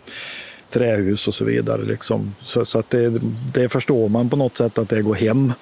trähus 0.71 1.29
och 1.29 1.35
så 1.35 1.45
vidare. 1.45 1.83
Liksom. 1.83 2.35
Så, 2.43 2.65
så 2.65 2.79
att 2.79 2.91
det, 2.91 3.21
det 3.55 3.69
förstår 3.69 4.09
man 4.09 4.31
på 4.31 4.37
något 4.37 4.57
sätt 4.57 4.79
att 4.79 4.89
det 4.89 5.03
går 5.03 5.15
hem 5.15 5.53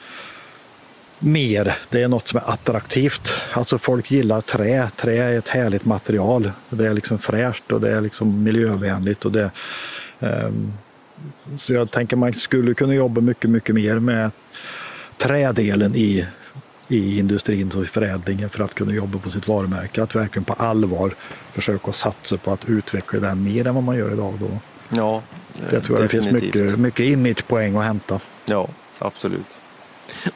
mer. 1.19 1.77
Det 1.91 2.03
är 2.03 2.09
något 2.09 2.29
som 2.29 2.37
är 2.37 2.51
attraktivt. 2.51 3.31
Alltså 3.53 3.79
folk 3.79 4.11
gillar 4.11 4.41
trä. 4.41 4.91
Trä 4.97 5.17
är 5.17 5.39
ett 5.39 5.49
härligt 5.49 5.85
material. 5.85 6.53
Det 6.71 6.87
är 6.87 6.95
liksom 6.95 7.19
fräscht 7.19 7.73
och 7.73 7.81
det 7.81 7.91
är 7.91 8.01
liksom 8.01 8.43
miljövänligt. 8.43 9.25
Och 9.25 9.33
det, 9.33 9.51
um, 10.19 10.73
så 11.57 11.73
jag 11.73 11.91
tänker 11.91 12.17
man 12.17 12.35
skulle 12.35 12.75
kunna 12.75 12.95
jobba 12.95 13.21
mycket, 13.21 13.51
mycket 13.51 13.75
mer 13.75 13.99
med 13.99 14.31
trädelen 15.17 15.95
i, 15.95 16.27
i 16.89 17.19
industrin 17.19 17.71
och 17.77 17.83
i 17.83 17.87
förädlingen 17.87 18.51
för 18.51 18.65
att 18.65 18.75
kunna 18.75 18.93
jobba 18.93 19.19
på 19.19 19.31
sitt 19.31 19.49
varumärke. 19.49 20.03
Att 20.03 20.15
verkligen 20.15 20.45
på 20.45 20.53
allvar 20.53 21.15
försöka 21.53 21.93
satsa 21.93 22.37
på 22.37 22.53
att 22.53 22.69
utveckla 22.69 23.21
den 23.21 23.45
mer 23.45 23.67
än 23.67 23.75
vad 23.75 23.85
man 23.85 23.97
gör 23.97 24.13
idag. 24.13 24.35
Då. 24.41 24.59
Ja, 24.97 25.23
det 25.71 25.81
tror 25.81 26.01
jag 26.01 26.09
definitivt. 26.09 26.53
det 26.53 26.59
finns 26.59 26.67
mycket, 26.67 26.79
mycket 26.79 27.07
imagepoäng 27.07 27.77
att 27.77 27.85
hämta. 27.85 28.21
Ja, 28.45 28.69
absolut. 28.99 29.59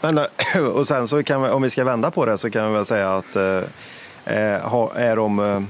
Men, 0.00 0.18
och 0.74 0.88
sen 0.88 1.08
så 1.08 1.22
kan 1.22 1.42
vi, 1.42 1.48
om 1.48 1.62
vi 1.62 1.70
ska 1.70 1.84
vända 1.84 2.10
på 2.10 2.26
det 2.26 2.38
så 2.38 2.50
kan 2.50 2.68
vi 2.68 2.74
väl 2.74 2.86
säga 2.86 3.14
att 3.14 3.36
eh, 3.36 3.56
eh 4.24 4.74
är 4.94 5.16
de 5.16 5.38
eh, 5.38 5.62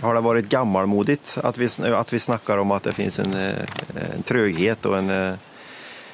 har 0.00 0.14
det 0.14 0.20
varit 0.20 0.48
gammalmodigt 0.48 1.38
att 1.42 1.58
vi, 1.58 1.68
att 1.82 2.12
vi 2.12 2.18
snackar 2.18 2.58
om 2.58 2.70
att 2.70 2.82
det 2.82 2.92
finns 2.92 3.18
en, 3.18 3.34
eh, 3.34 3.54
en 4.16 4.22
tröghet 4.22 4.86
och 4.86 4.98
en 4.98 5.10
eh, 5.10 5.34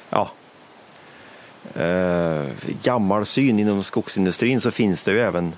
ja, 0.09 0.29
eh, 1.75 2.45
gammal 2.83 3.25
syn 3.25 3.59
inom 3.59 3.83
skogsindustrin 3.83 4.61
så 4.61 4.71
finns 4.71 5.03
det 5.03 5.11
ju 5.11 5.19
även 5.19 5.53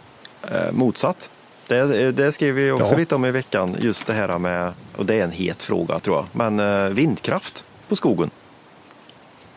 motsatt. 0.71 1.29
Det, 1.67 2.11
det 2.11 2.31
skrev 2.31 2.55
vi 2.55 2.71
också 2.71 2.93
ja. 2.93 2.97
lite 2.97 3.15
om 3.15 3.25
i 3.25 3.31
veckan, 3.31 3.75
just 3.79 4.07
det 4.07 4.13
här 4.13 4.37
med, 4.37 4.73
och 4.95 5.05
det 5.05 5.15
är 5.15 5.23
en 5.23 5.31
het 5.31 5.63
fråga 5.63 5.99
tror 5.99 6.15
jag, 6.15 6.25
men 6.31 6.95
vindkraft 6.95 7.63
på 7.87 7.95
skogen. 7.95 8.29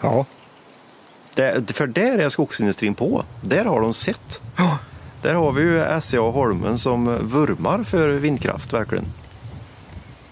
Ja. 0.01 0.27
Det, 1.35 1.73
för 1.73 1.87
där 1.87 2.19
är 2.19 2.29
skogsindustrin 2.29 2.95
på. 2.95 3.25
Där 3.41 3.65
har 3.65 3.81
de 3.81 3.95
sett. 3.95 4.41
Ja. 4.57 4.79
Där 5.23 5.35
har 5.35 5.53
vi 5.53 5.63
ju 5.63 6.01
SCA 6.01 6.21
Holmen 6.21 6.79
som 6.79 7.19
vurmar 7.29 7.83
för 7.83 8.09
vindkraft 8.09 8.73
verkligen. 8.73 9.05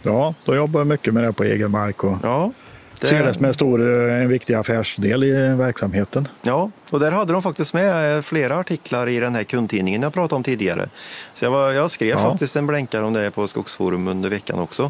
Ja, 0.03 0.35
de 0.45 0.57
jobbar 0.57 0.85
mycket 0.85 1.15
med 1.15 1.25
det 1.25 1.33
på 1.33 1.45
egen 1.45 1.71
mark 1.71 2.05
och 2.05 2.17
ja, 2.23 2.53
det... 3.01 3.07
ser 3.07 3.27
det 3.27 3.35
som 3.35 3.45
en, 3.45 3.55
stor, 3.55 3.83
en 4.11 4.29
viktig 4.29 4.55
affärsdel 4.55 5.25
i 5.25 5.33
verksamheten. 5.57 6.29
Ja, 6.43 6.71
och 6.91 7.01
där 7.01 7.11
hade 7.11 7.33
de 7.33 7.43
faktiskt 7.43 7.75
med 7.75 8.25
flera 8.25 8.57
artiklar 8.57 9.09
i 9.09 9.19
den 9.19 9.35
här 9.35 9.45
kundtidningen 9.45 10.03
jag 10.03 10.15
pratade 10.15 10.35
om 10.35 10.43
tidigare. 10.43 10.89
Så 11.35 11.45
jag, 11.45 11.51
var, 11.51 11.73
jag 11.73 11.91
skrev 11.91 12.09
ja. 12.09 12.31
faktiskt 12.31 12.57
en 12.57 12.67
blänkare 12.67 13.05
om 13.05 13.13
det 13.13 13.31
på 13.31 13.49
Skogsforum 13.49 14.09
under 14.09 14.29
veckan 14.29 14.59
också. 14.59 14.83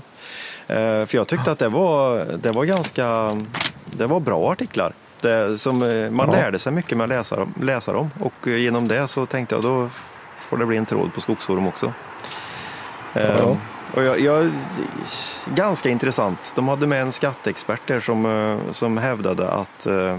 Eh, 0.69 1.05
för 1.07 1.15
jag 1.15 1.27
tyckte 1.27 1.53
att 1.53 1.59
det 1.59 1.69
var, 1.69 2.27
det 2.43 2.53
var 2.53 2.65
ganska 2.65 3.37
det 3.85 4.07
var 4.07 4.21
bra 4.21 4.53
artiklar. 4.53 4.93
Det, 5.21 5.59
som, 5.59 5.83
eh, 5.83 6.11
man 6.11 6.29
ja. 6.31 6.37
lärde 6.37 6.59
sig 6.59 6.73
mycket 6.73 6.97
med 6.97 7.05
att 7.05 7.09
läsa, 7.09 7.47
läsa 7.63 7.93
dem 7.93 8.11
och 8.21 8.47
genom 8.47 8.89
det 8.89 9.09
så 9.09 9.27
tänkte 9.27 9.55
jag 9.55 9.63
då 9.63 9.89
får 10.39 10.57
det 10.57 10.67
bli 10.67 10.77
en 10.77 10.87
tråd 10.87 11.15
på 11.15 11.21
Skogsforum 11.21 11.67
också. 11.67 11.93
Ja. 13.13 13.21
Eh, 13.21 13.57
och 13.95 14.03
jag, 14.05 14.21
jag, 14.21 14.51
ganska 15.55 15.89
intressant. 15.89 16.53
De 16.55 16.69
hade 16.69 16.87
med 16.87 17.03
en 17.03 17.13
skatteexpert 17.13 17.81
där 17.87 18.01
som, 18.01 18.27
eh, 18.27 18.73
som 18.73 18.99
hävdade 18.99 19.51
att 19.51 19.87
eh, 19.87 20.19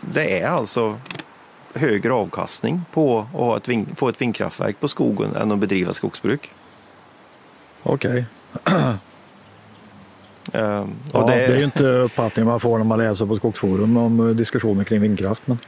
det 0.00 0.40
är 0.40 0.48
alltså 0.48 0.98
högre 1.74 2.12
avkastning 2.12 2.84
på 2.92 3.26
att 3.56 3.68
ett 3.68 3.98
få 3.98 4.08
ett 4.08 4.20
vindkraftverk 4.20 4.80
på 4.80 4.88
skogen 4.88 5.36
än 5.36 5.52
att 5.52 5.58
bedriva 5.58 5.92
skogsbruk. 5.92 6.52
Okej. 7.82 8.24
Okay. 8.64 8.82
Uh, 10.54 10.60
ja, 11.12 11.26
det... 11.26 11.26
det... 11.26 11.44
är 11.44 11.56
ju 11.56 11.64
inte 11.64 11.84
uppfattningen 11.84 12.48
man 12.48 12.60
får 12.60 12.78
när 12.78 12.84
man 12.84 12.98
läser 12.98 13.26
på 13.26 13.36
Skogsforum 13.36 13.96
om 13.96 14.28
eh, 14.28 14.34
diskussioner 14.34 14.84
kring 14.84 15.00
vindkraft. 15.00 15.42
Men... 15.44 15.58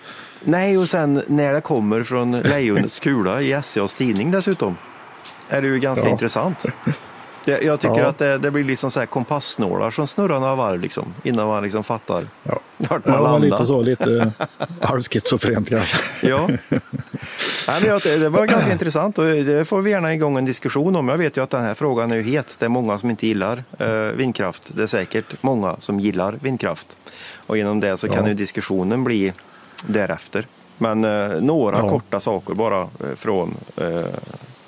Nej, 0.44 0.78
och 0.78 0.88
sen 0.88 1.22
när 1.26 1.52
det 1.52 1.60
kommer 1.60 2.02
från 2.02 2.32
Lejonets 2.38 3.00
kula 3.00 3.42
i 3.42 3.62
SCAs 3.62 3.94
tidning 3.94 4.30
dessutom 4.30 4.76
är 5.48 5.62
det 5.62 5.68
ju 5.68 5.78
ganska 5.78 6.06
ja. 6.06 6.12
intressant. 6.12 6.64
Det, 7.44 7.62
jag 7.62 7.80
tycker 7.80 8.00
ja. 8.00 8.06
att 8.06 8.18
det, 8.18 8.38
det, 8.38 8.50
blir 8.50 8.64
liksom 8.64 8.90
så 8.90 8.98
här 8.98 9.06
kompassnålar 9.06 9.90
som 9.90 10.06
snurrar 10.06 10.40
några 10.40 10.54
varv 10.54 10.80
liksom, 10.80 11.14
innan 11.22 11.46
man 11.46 11.62
liksom 11.62 11.84
fattar 11.84 12.28
ja. 12.42 12.60
vart 12.76 13.06
man 13.06 13.14
ja, 13.14 13.20
landar. 13.20 13.40
Lite 13.40 13.66
så, 13.66 13.82
lite 13.82 14.32
halvschizofrent 14.80 15.68
kanske. 15.68 16.28
ja. 16.28 16.48
Nej, 17.68 17.82
men 17.82 18.00
det, 18.02 18.16
det 18.16 18.28
var 18.28 18.46
ganska 18.46 18.72
intressant 18.72 19.18
och 19.18 19.24
det 19.24 19.64
får 19.68 19.82
vi 19.82 19.90
gärna 19.90 20.14
igång 20.14 20.38
en 20.38 20.44
diskussion 20.44 20.96
om. 20.96 21.08
Jag 21.08 21.18
vet 21.18 21.36
ju 21.36 21.42
att 21.42 21.50
den 21.50 21.62
här 21.62 21.74
frågan 21.74 22.10
är 22.10 22.20
het. 22.20 22.56
Det 22.58 22.64
är 22.64 22.68
många 22.68 22.98
som 22.98 23.10
inte 23.10 23.26
gillar 23.26 23.64
eh, 23.78 23.88
vindkraft. 24.16 24.62
Det 24.66 24.82
är 24.82 24.86
säkert 24.86 25.42
många 25.42 25.76
som 25.78 26.00
gillar 26.00 26.38
vindkraft. 26.40 26.96
Och 27.46 27.56
genom 27.56 27.80
det 27.80 27.96
så 27.96 28.08
kan 28.08 28.26
ju 28.26 28.34
diskussionen 28.34 29.04
bli 29.04 29.32
därefter. 29.86 30.46
Men 30.78 31.04
eh, 31.04 31.40
några 31.40 31.88
korta 31.88 32.20
saker 32.20 32.54
bara 32.54 32.80
eh, 32.80 33.14
från, 33.16 33.54
eh, 33.76 34.04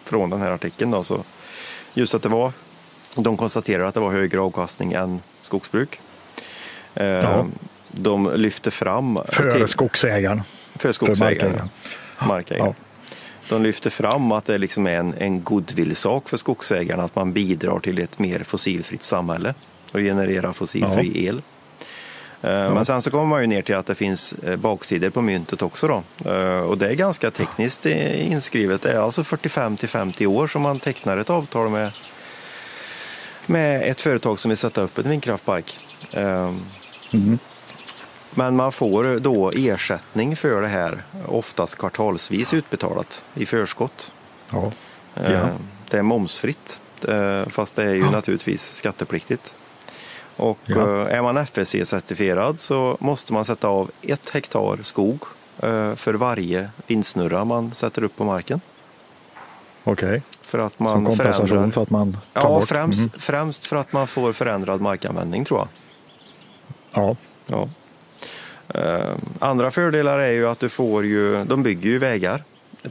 från 0.05 0.31
den 0.31 0.41
här 0.41 0.51
artikeln. 0.51 0.91
Då, 0.91 1.05
så 1.05 1.25
just 1.95 2.15
att 2.15 2.23
det 2.23 2.29
var 2.29 2.53
de 3.23 3.37
konstaterar 3.37 3.85
att 3.85 3.95
det 3.95 4.01
var 4.01 4.13
högre 4.13 4.41
avkastning 4.41 4.93
än 4.93 5.21
skogsbruk. 5.41 6.01
Eh, 6.95 7.07
ja. 7.07 7.47
De 7.89 8.33
lyfter 8.35 8.71
fram... 8.71 9.19
För 9.29 9.51
till, 9.51 9.69
skogsägaren. 9.69 10.43
För 10.75 10.93
skogsägaren. 10.93 11.69
För 12.19 12.27
markägaren. 12.27 12.75
Ja. 12.79 12.85
De 13.49 13.63
lyfter 13.63 13.91
fram 13.91 14.33
att 14.33 14.45
det 14.45 14.59
liksom 14.59 14.87
är 14.87 14.97
en, 14.97 15.15
en 15.19 15.43
goodwill-sak 15.43 16.29
för 16.29 16.37
skogsägarna 16.37 17.03
att 17.03 17.15
man 17.15 17.33
bidrar 17.33 17.79
till 17.79 17.99
ett 17.99 18.19
mer 18.19 18.43
fossilfritt 18.43 19.03
samhälle 19.03 19.55
och 19.93 19.99
generera 19.99 20.53
fossilfri 20.53 21.13
ja. 21.15 21.29
el. 21.29 21.43
Eh. 22.43 22.75
Men 22.75 22.85
sen 22.85 23.03
så 23.03 23.11
kommer 23.11 23.25
man 23.27 23.41
ju 23.41 23.47
ner 23.47 23.63
till 23.63 23.75
att 23.75 23.87
det 23.87 23.95
finns 23.95 24.33
eh, 24.33 24.57
baksidor 24.57 25.11
på 25.11 25.23
myntet 25.23 25.63
också 25.63 25.89
då. 25.89 26.03
Och 26.69 26.79
det 26.79 26.89
är 26.89 26.95
ganska 26.95 27.31
tekniskt 27.31 27.87
inskrivet. 27.87 28.83
Det 28.83 28.93
är 28.93 28.99
alltså 28.99 29.25
45 29.25 29.77
till 29.77 29.89
50 29.89 30.27
år 30.27 30.47
som 30.47 30.63
man 30.63 30.81
tecknar 30.81 31.17
ett 31.17 31.31
avtal 31.31 31.69
med 31.69 31.91
med 33.47 33.91
ett 33.91 34.01
företag 34.01 34.39
som 34.39 34.49
vill 34.49 34.59
sätta 34.59 34.81
upp 34.81 34.99
en 34.99 35.11
vindkraftpark. 35.11 35.79
Mm. 37.11 37.39
Men 38.35 38.57
man 38.57 38.73
får 38.73 39.21
då 39.21 39.53
ersättning 39.55 40.37
för 40.37 40.61
det 40.61 40.69
här, 40.69 41.03
oftast 41.27 41.79
kvartalsvis 41.79 42.55
utbetalat 42.55 43.23
i 43.35 43.47
förskott. 43.47 44.13
Ja. 44.51 44.73
Ehm, 45.15 45.33
ja. 45.33 45.49
Det 45.91 45.99
är 45.99 46.03
momsfritt, 46.03 46.81
eh, 47.09 47.47
fast 47.47 47.77
det 47.77 47.83
är 47.83 47.95
ju 47.95 48.01
ja. 48.01 48.11
naturligtvis 48.11 48.75
skattepliktigt. 48.75 49.55
Och. 50.37 50.71
Eh, 50.71 51.17
är 51.17 51.23
man 51.23 51.39
FSC-certifierad 51.39 52.57
så 52.57 52.97
måste 53.01 53.33
man 53.33 53.45
sätta 53.45 53.69
av 53.69 53.91
ett 54.03 54.29
hektar 54.29 54.79
skog 54.83 55.25
eh, 55.59 55.95
för 55.95 56.15
varje 56.15 56.71
vindsnurra 56.87 57.45
man 57.45 57.75
sätter 57.75 58.05
upp 58.05 58.17
på 58.17 58.25
marken. 58.25 58.61
Okej. 59.89 60.23
För 60.43 60.59
att 60.59 60.73
Som 60.77 60.85
man 60.85 61.05
kompensation 61.05 61.49
förändrar. 61.49 61.71
för 61.71 61.83
att 61.83 61.91
man 61.91 62.13
tar 62.33 62.43
Ja, 62.43 62.49
bort. 62.49 62.69
främst, 62.69 62.99
Mm. 63.01 63.11
främst 63.19 63.67
för 63.67 63.77
att 63.77 63.93
man 63.93 64.07
får 64.07 64.33
förändrad 64.33 64.81
markanvändning 64.81 65.45
tror 65.45 65.61
jag. 65.61 65.69
Ja. 66.93 67.17
Ja. 67.47 67.69
Eh, 68.81 69.15
andra 69.39 69.71
fördelar 69.71 70.19
är 70.19 70.31
ju 70.33 70.49
att 70.49 70.61
du 70.61 70.69
får 70.69 71.05
ju, 71.05 71.45
de 71.45 71.63
bygger 71.63 71.91
ju 71.91 71.99
vägar 71.99 72.45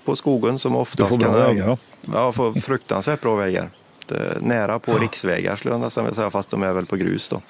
på 0.05 0.15
skogen 0.15 0.59
som 0.59 0.71
Du 0.73 0.77
oftast 0.79 1.09
får 1.09 1.17
bra 1.31 1.31
vägar. 1.47 1.67
Ja. 1.67 1.77
Ja, 2.13 2.31
får 2.31 2.53
fruktansvärt 2.53 3.21
bra 3.21 3.35
vägar. 3.35 3.69
Nära 4.39 4.79
på 4.79 4.97
riksvägar 4.97 5.55
skulle 5.55 5.73
jag 5.73 5.81
nästan 5.81 6.03
vilja 6.03 6.15
säga, 6.15 6.29
fast 6.29 6.49
de 6.49 6.63
är 6.63 6.73
väl 6.73 6.85
på 6.85 6.95
grus 6.95 7.29
då. 7.29 7.41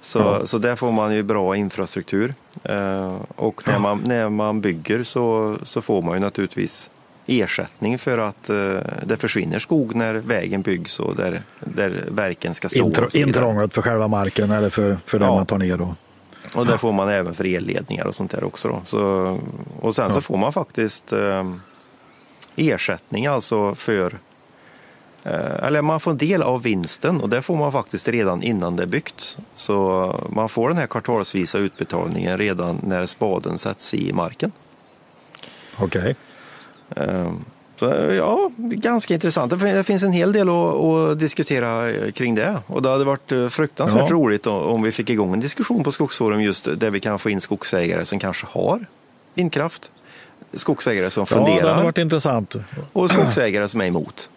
Så, 0.00 0.18
Ja. 0.18 0.46
så 0.46 0.58
där 0.58 0.76
får 0.76 0.92
man 0.92 1.14
ju 1.14 1.22
bra 1.22 1.56
infrastruktur. 1.56 2.34
Eh, 2.64 3.16
och 3.36 3.62
när 3.68 3.78
man, 3.78 4.02
när 4.06 4.28
man 4.28 4.60
bygger 4.60 5.02
så, 5.04 5.56
så 5.62 5.80
får 5.82 6.02
man 6.02 6.14
ju 6.14 6.20
naturligtvis 6.20 6.90
ersättning 7.26 7.98
för 7.98 8.18
att 8.18 8.50
eh, 8.50 8.76
det 9.06 9.16
försvinner 9.16 9.58
skog 9.58 9.94
när 9.94 10.14
vägen 10.14 10.62
byggs 10.62 11.00
och 11.00 11.16
där, 11.16 11.42
där 11.60 12.04
verken 12.08 12.54
ska 12.54 12.68
stå. 12.68 12.78
Intr- 12.78 13.16
intrånget 13.16 13.74
för 13.74 13.82
själva 13.82 14.08
marken 14.08 14.50
eller 14.50 14.70
för, 14.70 14.98
för 15.06 15.18
det 15.18 15.24
Ja. 15.24 15.34
man 15.34 15.46
tar 15.46 15.58
ner. 15.58 15.76
Då. 15.76 15.94
Och 16.54 16.66
det 16.66 16.78
får 16.78 16.92
man 16.92 17.08
även 17.08 17.34
för 17.34 17.44
elledningar 17.44 18.04
och 18.06 18.14
sånt 18.14 18.30
där 18.30 18.44
också. 18.44 18.68
Då. 18.68 18.80
Så, 18.84 19.38
och 19.80 19.94
sen 19.94 20.12
så 20.12 20.20
får 20.20 20.36
man 20.36 20.52
faktiskt 20.52 21.12
eh, 21.12 21.54
ersättning 22.56 23.26
alltså 23.26 23.74
för 23.74 24.18
eh, 25.24 25.64
eller 25.64 25.82
man 25.82 26.00
får 26.00 26.10
en 26.10 26.18
del 26.18 26.42
av 26.42 26.62
vinsten 26.62 27.20
och 27.20 27.28
det 27.28 27.42
får 27.42 27.56
man 27.56 27.72
faktiskt 27.72 28.08
redan 28.08 28.42
innan 28.42 28.76
det 28.76 28.82
är 28.82 28.86
byggt. 28.86 29.38
Så 29.54 30.14
man 30.30 30.48
får 30.48 30.68
den 30.68 30.78
här 30.78 30.86
kvartalsvisa 30.86 31.58
utbetalningen 31.58 32.38
redan 32.38 32.80
när 32.82 33.06
spaden 33.06 33.58
sätts 33.58 33.94
i 33.94 34.12
marken. 34.12 34.52
Okej. 35.78 36.10
Eh, 36.10 36.16
Så 37.76 37.86
ja, 38.18 38.50
ganska 38.58 39.14
intressant. 39.14 39.50
Det 39.50 39.58
fin- 39.58 39.74
Det 39.74 39.84
finns 39.84 40.02
en 40.02 40.12
hel 40.12 40.32
del 40.32 40.48
att, 40.48 40.54
att 40.74 41.18
diskutera 41.18 41.90
eh, 41.90 42.10
kring 42.12 42.34
det. 42.34 42.58
Och 42.66 42.82
det 42.82 42.90
hade 42.90 43.04
varit 43.04 43.32
eh, 43.32 43.48
fruktansvärt 43.48 44.10
Ja. 44.10 44.14
roligt 44.16 44.46
om- 44.46 44.82
vi 44.82 44.92
fick 44.92 45.10
igång 45.10 45.32
en 45.32 45.40
diskussion 45.40 45.84
på 45.84 45.92
Skogsforum 45.92 46.42
just 46.42 46.68
där 46.80 46.90
vi 46.90 47.00
kan 47.00 47.18
få 47.18 47.30
in 47.30 47.40
skogsägare 47.40 48.04
som 48.04 48.18
kanske 48.18 48.46
har 48.50 48.86
vindkraft. 49.34 49.90
Skogsägare 50.54 51.10
som 51.10 51.26
Ja, 51.30 51.36
det 51.38 51.44
funderar 51.46 51.70
hade 51.70 51.84
varit 51.84 51.98
intressant. 51.98 52.54
och 52.92 53.10
skogsägare 53.10 53.68
som 53.68 53.80
är 53.80 53.84
emot. 53.86 54.30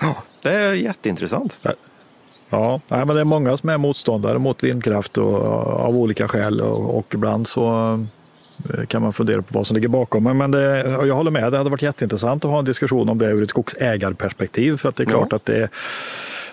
Ja. 0.00 0.14
Det 0.42 0.50
är 0.52 0.72
jätteintressant. 0.74 1.56
Ja, 2.50 2.80
nej, 2.88 3.04
men 3.06 3.14
det 3.16 3.20
är 3.20 3.24
många 3.24 3.56
som 3.56 3.68
är 3.68 3.78
motståndare 3.78 4.38
mot 4.38 4.64
vindkraft 4.64 5.18
och, 5.18 5.34
av 5.80 5.96
olika 5.96 6.28
skäl 6.28 6.60
och, 6.60 6.98
och 6.98 7.14
ibland 7.14 7.48
så 7.48 8.06
kan 8.88 9.02
man 9.02 9.12
fundera 9.12 9.42
på 9.42 9.48
vad 9.58 9.66
som 9.66 9.74
ligger 9.74 9.88
bakom. 9.88 10.38
Men, 10.38 10.50
det, 10.50 10.80
jag 11.06 11.14
håller 11.14 11.30
med, 11.30 11.52
det 11.52 11.58
hade 11.58 11.70
varit 11.70 11.82
jätteintressant 11.82 12.44
att 12.44 12.50
ha 12.50 12.58
en 12.58 12.64
diskussion 12.64 13.08
om 13.08 13.18
det 13.18 13.26
ur 13.26 13.42
ett 13.42 13.50
skogsägarperspektiv. 13.50 14.76
För 14.76 14.88
att 14.88 14.96
det 14.96 15.02
är 15.02 15.04
Ja. 15.04 15.10
klart 15.10 15.32
att 15.32 15.44
det 15.44 15.56
är, 15.62 15.68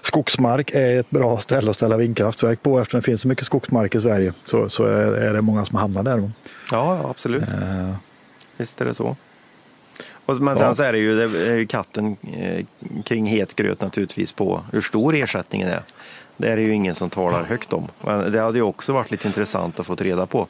skogsmark 0.01 0.71
är 0.73 0.99
ett 0.99 1.09
bra 1.09 1.37
ställe 1.37 1.69
att 1.69 1.75
ställa 1.75 1.97
vindkraftverk 1.97 2.61
på 2.63 2.79
eftersom 2.79 2.99
det 2.99 3.05
finns 3.05 3.21
så 3.21 3.27
mycket 3.27 3.45
skogsmark 3.45 3.95
i 3.95 4.01
Sverige. 4.01 4.33
Så, 4.45 4.69
så 4.69 4.85
är, 4.85 5.33
det 5.33 5.41
många 5.41 5.65
som 5.65 5.75
hamnar 5.77 6.03
där. 6.03 6.17
Ja, 6.17 6.29
ja, 6.71 7.09
absolut. 7.09 7.43
Eh, 7.49 7.93
Visst 8.57 8.81
är 8.81 8.85
det 8.85 8.93
så. 8.93 9.15
Och, 10.25 10.37
men 10.41 10.55
sen 10.55 10.67
Ja. 10.67 10.73
så 10.73 10.83
är 10.83 10.91
det 10.93 10.99
ju, 10.99 11.15
det 11.27 11.51
är 11.51 11.55
ju 11.55 11.67
katten 11.67 12.15
eh, 12.37 12.65
kring 13.03 13.25
het 13.25 13.55
gröt 13.55 13.81
naturligtvis 13.81 14.33
på 14.33 14.61
hur 14.71 14.81
stor 14.81 15.15
ersättningen 15.15 15.67
är. 15.67 15.81
Det 16.37 16.47
är 16.51 16.55
det 16.55 16.61
ju 16.61 16.73
ingen 16.73 16.95
som 16.95 17.09
talar 17.09 17.43
högt 17.43 17.73
om. 17.73 17.87
Men 18.01 18.31
det 18.31 18.39
hade 18.39 18.57
ju 18.57 18.63
också 18.63 18.93
varit 18.93 19.11
lite 19.11 19.27
intressant 19.27 19.79
att 19.79 19.85
få 19.85 19.95
reda 19.95 20.25
på. 20.25 20.47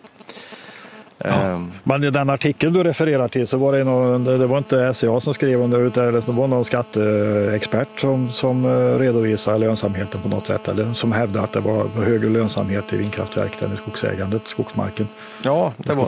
Ehm, 1.20 1.72
Men 1.84 2.04
i 2.04 2.10
den 2.10 2.30
artikel 2.30 2.74
du 2.74 2.84
refererar 2.84 3.28
till 3.28 3.48
så 3.48 3.58
var 3.58 3.74
det, 3.74 3.84
någon, 3.84 4.24
det 4.24 4.48
var 4.48 4.58
inte 4.58 4.94
SCA 4.94 5.22
som 5.22 5.34
skrev 5.34 5.62
om 5.62 5.72
det 5.72 5.78
utan 5.78 6.14
det 6.14 6.28
var 6.28 6.48
någon 6.48 6.66
skatteexpert 6.66 8.00
som, 8.00 8.32
som 8.32 8.66
eh, 8.66 9.00
redovisade 9.00 9.58
lönsamheten 9.58 10.22
på 10.22 10.30
något 10.30 10.48
sätt 10.48 10.68
eller 10.68 10.94
som 10.94 11.12
hävdade 11.12 11.44
att 11.44 11.54
det 11.54 11.60
var 11.60 11.88
högre 11.88 12.30
lönsamhet 12.30 12.94
i 12.94 12.98
vindkraftverk 12.98 13.62
än 13.62 13.74
i 13.74 13.76
skogsägandet, 13.76 14.48
skogsmarken. 14.48 15.08
ja, 15.44 15.74
det 15.78 15.94
var 15.94 16.08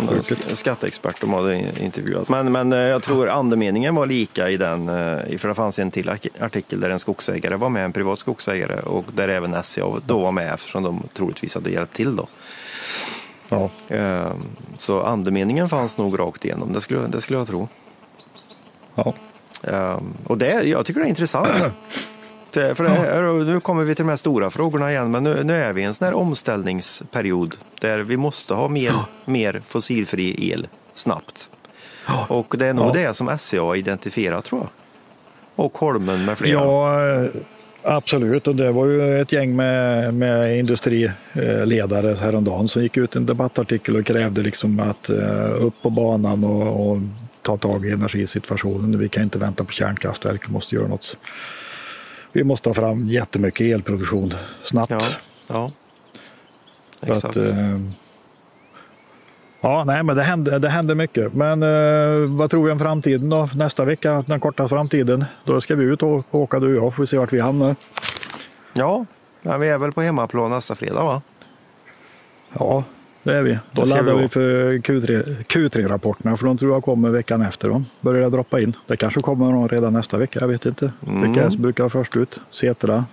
en 0.50 0.56
skatteexpert 0.56 1.22
de 1.22 1.34
hade 1.34 1.56
intervjuat. 1.80 2.30
Men, 2.30 2.52
men 2.52 2.74
eh, 2.74 2.80
jag 2.80 3.04
tror 3.04 3.30
andemeningen 3.30 3.96
var 3.96 4.06
lika 4.06 4.50
i 4.50 4.58
den, 4.58 4.90
eh, 4.90 5.38
för 5.38 5.48
det 5.48 5.54
fanns 5.56 5.80
en 5.80 5.92
till 5.92 6.10
artikel 6.40 6.80
där 6.80 6.90
en 6.90 7.00
skogsägare 7.00 7.56
var 7.56 7.70
med, 7.70 7.86
en 7.86 7.94
privat 7.94 8.20
skogsägare 8.20 8.80
och 8.80 9.06
där 9.16 9.28
även 9.28 9.64
SCA 9.64 9.86
då 10.06 10.20
var 10.20 10.32
med 10.32 10.54
eftersom 10.54 10.84
de 10.84 11.04
troligtvis 11.14 11.56
hade 11.56 11.70
hjälpt 11.70 11.96
till 11.96 12.16
då. 12.16 12.28
Ja, 13.50 13.70
Ehm, 13.90 14.44
Så 14.80 15.02
andemeningen 15.02 15.70
fanns 15.70 15.98
nog 15.98 16.20
rakt 16.20 16.46
igenom, 16.46 16.74
det 16.74 16.82
skulle, 16.82 17.08
det 17.08 17.22
skulle 17.22 17.40
jag 17.40 17.48
tro. 17.48 17.68
ja. 18.96 19.14
Ehm, 19.64 20.14
Och 20.28 20.38
det, 20.38 20.64
jag 20.64 20.86
tycker 20.86 21.00
det 21.00 21.06
är 21.08 21.10
intressant. 21.10 21.64
För 22.52 22.84
är, 22.86 23.44
nu 23.46 23.60
kommer 23.60 23.84
vi 23.84 23.96
till 23.96 24.06
de 24.06 24.10
här 24.10 24.18
stora 24.18 24.50
frågorna 24.50 24.92
igen, 24.92 25.12
men 25.12 25.24
nu, 25.24 25.44
nu 25.44 25.54
är 25.64 25.74
vi 25.74 25.82
i 25.82 25.84
en 25.84 25.94
sån 25.94 26.06
här 26.06 26.14
omställningsperiod 26.14 27.56
där 27.82 28.00
vi 28.00 28.18
måste 28.18 28.54
ha 28.54 28.68
mer, 28.68 28.94
mer 29.26 29.62
fossilfri 29.68 30.52
el 30.52 30.68
snabbt. 30.94 31.50
Och 32.28 32.56
det 32.58 32.66
är 32.68 32.74
nog 32.74 32.88
Ja. 32.88 32.92
det 32.94 33.14
som 33.14 33.38
SCA 33.40 33.62
har 33.62 33.76
identifierat 33.76 34.46
tror 34.46 34.62
jag. 34.62 34.70
Och 35.66 35.78
Holmen 35.78 36.26
med 36.26 36.38
flera. 36.38 36.52
ja, 36.64 37.28
absolut. 37.86 38.48
Och 38.48 38.56
det 38.56 38.72
var 38.72 38.86
ju 38.86 39.22
ett 39.22 39.32
gäng 39.32 39.56
med, 39.56 40.14
med 40.14 40.60
industriledare 40.60 42.16
häromdagen 42.16 42.68
som 42.68 42.84
gick 42.84 42.98
ut 42.98 43.16
en 43.16 43.26
debattartikel 43.26 43.96
och 43.96 44.06
krävde 44.06 44.42
liksom 44.42 44.80
att 44.80 45.10
eh, 45.10 45.64
upp 45.64 45.74
på 45.82 45.90
banan 45.90 46.44
och, 46.44 46.92
och 46.92 46.98
ta 47.42 47.58
tag 47.58 47.86
i 47.86 47.92
energisituationen. 47.92 49.00
Vi 49.00 49.10
kan 49.10 49.24
inte 49.24 49.40
vänta 49.40 49.64
på 49.64 49.72
kärnkraftverk, 49.72 50.50
vi 50.50 50.54
måste 50.54 50.76
göra 50.76 50.88
något. 50.88 51.18
Vi 52.32 52.44
måste 52.44 52.70
ha 52.70 52.74
fram 52.74 53.10
jättemycket 53.10 53.74
elproduktion 53.74 54.34
snabbt. 54.64 54.92
Ja, 54.92 55.02
ja. 55.48 55.72
Exakt. 57.02 57.38
Att, 57.38 57.50
eh, 57.50 57.80
ja, 59.66 59.84
nej, 59.84 60.04
men 60.04 60.16
det 60.16 60.24
händer, 60.24 60.60
det 60.60 60.70
händer 60.70 60.96
mycket. 60.96 61.34
Men 61.34 61.64
eh, 61.64 62.30
vad 62.30 62.52
tror 62.52 62.66
vi 62.66 62.72
om 62.72 62.80
framtiden 62.80 63.30
då? 63.30 63.50
Nästa 63.56 63.86
vecka, 63.86 64.24
den 64.28 64.40
korta 64.40 64.70
framtiden, 64.70 65.26
då 65.44 65.62
ska 65.62 65.76
vi 65.76 65.84
ut 65.84 66.04
och 66.04 66.36
åka 66.36 66.60
du 66.60 66.78
och 66.78 66.86
jag. 66.86 66.96
Får 66.96 67.04
vi 67.04 67.08
se 67.08 67.18
vart 67.18 67.34
vi 67.34 67.40
hamnar. 67.40 67.76
Ja, 68.74 69.06
vi 69.58 69.70
är 69.70 69.78
väl 69.78 69.92
på 69.92 70.02
hemmaplan 70.02 70.52
nästa 70.52 70.76
fredag 70.76 71.04
va? 71.04 71.22
Ja, 72.54 72.84
det 73.24 73.34
är 73.34 73.44
vi. 73.44 73.60
Då 73.72 73.82
Det 73.82 73.90
laddar 73.90 74.16
vi 74.16 74.22
vi 74.22 74.30
för 74.30 74.74
Q3, 74.78 75.36
Q3-rapporterna 75.44 76.38
för 76.38 76.46
de 76.46 76.58
tror 76.58 76.74
jag 76.74 76.84
kommer 76.84 77.10
veckan 77.10 77.42
efter. 77.42 77.70
Då. 77.70 77.84
Börjar 78.02 78.22
jag 78.22 78.32
droppa 78.32 78.60
in. 78.60 78.74
Det 78.88 78.98
kanske 78.98 79.20
kommer 79.20 79.46
någon 79.46 79.70
redan 79.70 79.94
nästa 79.94 80.18
vecka, 80.18 80.40
jag 80.40 80.48
vet 80.48 80.66
inte. 80.66 80.92
Mm. 81.08 81.22
Vilka 81.22 81.50
det 81.50 81.58
brukar 81.58 81.84
vara 81.84 81.90
först 81.90 82.18
ut? 82.18 82.40
Setra 82.52 83.06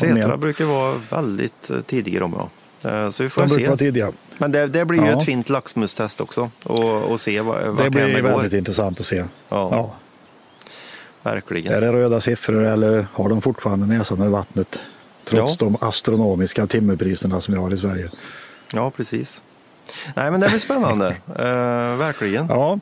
mer? 0.00 0.36
brukar 0.36 0.64
vara 0.64 0.94
väldigt 1.10 1.70
eh, 1.70 1.80
tidiga 1.80 2.20
de 2.20 2.34
ja. 2.38 2.48
Eh, 2.84 3.10
Så 3.10 3.22
vi 3.22 3.28
får 3.28 3.42
De 3.42 3.48
se. 3.48 3.66
vara 3.66 3.76
tidiga. 3.76 4.12
Men 4.38 4.52
det, 4.52 4.66
det 4.66 4.84
blir 4.84 5.00
ju 5.00 5.06
Ja. 5.10 5.18
ett 5.18 5.24
fint 5.24 5.48
laxmustest 5.48 6.20
också 6.20 6.50
och, 6.62 7.02
och 7.02 7.20
se 7.20 7.40
vad, 7.40 7.76
Det 7.76 7.90
blir 7.90 8.08
det 8.08 8.20
går. 8.20 8.28
väldigt 8.28 8.52
intressant 8.52 9.00
att 9.00 9.06
se. 9.06 9.16
Ja, 9.16 9.24
Ja. 9.48 9.94
verkligen. 11.22 11.74
Är 11.74 11.80
det 11.80 11.92
röda 11.92 12.20
siffror 12.20 12.64
eller 12.64 13.06
har 13.12 13.28
de 13.28 13.42
fortfarande 13.42 13.96
näsan 13.96 14.22
i 14.22 14.28
vattnet? 14.28 14.78
Trots 15.24 15.52
Ja. 15.60 15.66
de 15.66 15.76
astronomiska 15.80 16.66
timmerpriserna 16.66 17.40
som 17.40 17.54
vi 17.54 17.60
har 17.60 17.74
i 17.74 17.78
Sverige. 17.78 18.10
Ja, 18.74 18.90
precis. 18.90 19.42
Nej, 20.14 20.30
men 20.30 20.40
det 20.40 20.48
blir 20.48 20.58
spännande. 20.58 21.06
Eh, 21.38 21.96
verkligen. 21.96 22.46
Ja, 22.48 22.78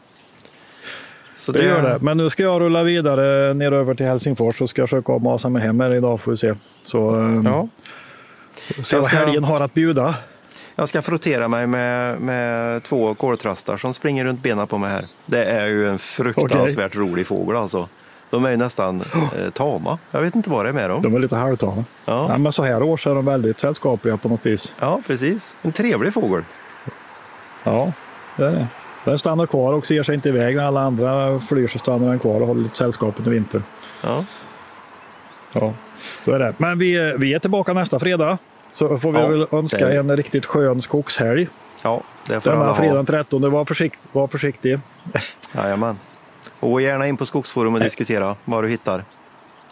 Så 1.37 1.53
det, 1.53 1.65
gör 1.65 1.83
det. 1.83 1.99
Men 2.01 2.17
nu 2.17 2.31
ska 2.31 2.43
jag 2.43 2.61
rulla 2.61 2.83
vidare 2.83 3.55
ner 3.55 3.73
över 3.73 3.95
till 3.95 4.07
Helsingfors 4.07 4.61
och 4.61 4.69
ska 4.71 4.83
försöka 4.87 5.19
masa 5.19 5.49
mig 5.49 5.63
hem 5.63 5.81
här 5.81 5.95
idag 5.95 6.21
får 6.21 6.31
vi 6.31 6.37
se. 6.37 6.55
Så 6.85 7.21
eh, 7.23 7.41
Ja, 7.45 7.69
se 8.83 8.97
vad 8.97 9.07
helgen 9.07 9.45
har 9.45 9.61
att 9.61 9.75
bjuda. 9.75 10.15
jag 10.75 10.89
ska 10.89 11.03
frottera 11.03 11.49
mig 11.49 11.67
med, 11.67 12.21
med 12.21 12.83
två 12.83 13.15
koltrastar 13.15 13.77
som 13.77 13.95
springer 13.95 14.25
runt 14.25 14.43
benen 14.43 14.67
på 14.67 14.79
mig 14.79 14.91
här. 14.91 15.07
Det 15.27 15.45
är 15.45 15.67
ju 15.67 15.89
en 15.89 15.99
fruktansvärt 15.99 16.97
rolig 16.97 17.27
fågel 17.27 17.57
alltså. 17.57 17.89
De 18.31 18.45
är 18.45 18.51
ju 18.51 18.57
nästan 18.57 19.01
eh, 19.01 19.51
tama. 19.53 19.99
Jag 20.11 20.21
vet 20.21 20.35
inte 20.35 20.51
vad 20.51 20.65
det 20.65 20.69
är 20.69 20.73
med 20.73 20.91
dem. 20.91 21.03
De 21.03 21.15
är 21.15 21.19
lite 21.19 21.37
halvtama. 21.37 21.85
Ja. 22.05 22.27
Ja, 22.29 22.39
men 22.39 22.53
så 22.53 22.63
här 22.63 22.83
års 22.83 23.07
är 23.07 23.15
de 23.15 23.25
väldigt 23.25 23.61
sällskapliga 23.61 24.17
på 24.17 24.29
något 24.29 24.47
vis. 24.47 24.73
Ja, 24.81 25.01
precis. 25.07 25.57
En 25.63 25.73
trevlig 25.73 26.15
fågel. 26.15 26.45
Ja, 27.65 27.93
det 28.37 28.45
är 28.45 28.51
det. 28.51 28.67
Den 29.05 29.19
stannar 29.19 29.47
kvar 29.47 29.73
och 29.73 29.87
ser 29.87 30.03
sig 30.03 30.15
inte 30.15 30.29
iväg 30.29 30.57
när 30.57 30.65
alla 30.65 30.81
andra 30.81 31.41
flyr 31.41 31.69
så 31.69 31.79
stannar 31.79 32.09
den 32.09 32.19
kvar 32.19 32.41
och 32.41 32.47
håller 32.47 32.63
lite 32.63 32.77
sällskap 32.77 33.15
under 33.19 33.31
vintern. 33.31 33.63
Ja, 34.03 34.25
Ja, 35.53 35.73
så 36.25 36.33
är 36.33 36.39
det. 36.39 36.55
Men 36.59 36.79
vi, 36.79 37.15
vi 37.19 37.35
är 37.35 37.39
tillbaka 37.39 37.73
nästa 37.73 37.99
fredag. 38.01 38.39
Så 38.75 38.99
får 38.99 39.13
vi 39.13 39.19
Ja, 39.19 39.27
väl 39.29 39.47
önska 39.53 39.87
det 39.89 39.97
en 39.97 40.17
riktigt 40.17 40.47
skön 40.47 40.83
skogshelg. 40.83 41.49
ja 41.83 42.01
det 42.27 42.41
får 42.41 42.51
alla 42.51 42.59
Denna 42.61 42.73
ha. 42.73 42.77
fredag 42.79 42.95
den 42.95 43.07
13. 43.07 43.51
Var, 43.51 43.65
försikt, 43.65 43.99
var 44.13 44.27
försiktig. 44.29 44.79
Jajamän. 45.55 45.99
Och 46.61 46.81
gärna 46.83 47.07
in 47.07 47.17
på 47.17 47.27
Skogsforum 47.27 47.75
och 47.75 47.81
diskutera 47.81 48.37
vad 48.45 48.65
du 48.65 48.69
hittar. 48.69 49.05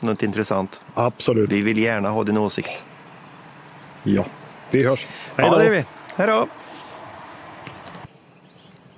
Något 0.01 0.23
intressant. 0.23 0.81
Absolut. 0.95 1.51
Vi 1.53 1.61
vill 1.61 1.79
gärna 1.79 2.09
ha 2.09 2.25
din 2.25 2.39
åsikt. 2.39 2.83
Ja, 4.03 4.25
vi 4.71 4.85
hörs. 4.87 5.07
Hej 5.37 5.47
Ja, 5.47 5.53
då. 5.53 5.59
det 5.59 5.67
är 5.67 5.71
vi. 5.71 5.85
Hej 6.17 6.27
då! 6.27 6.47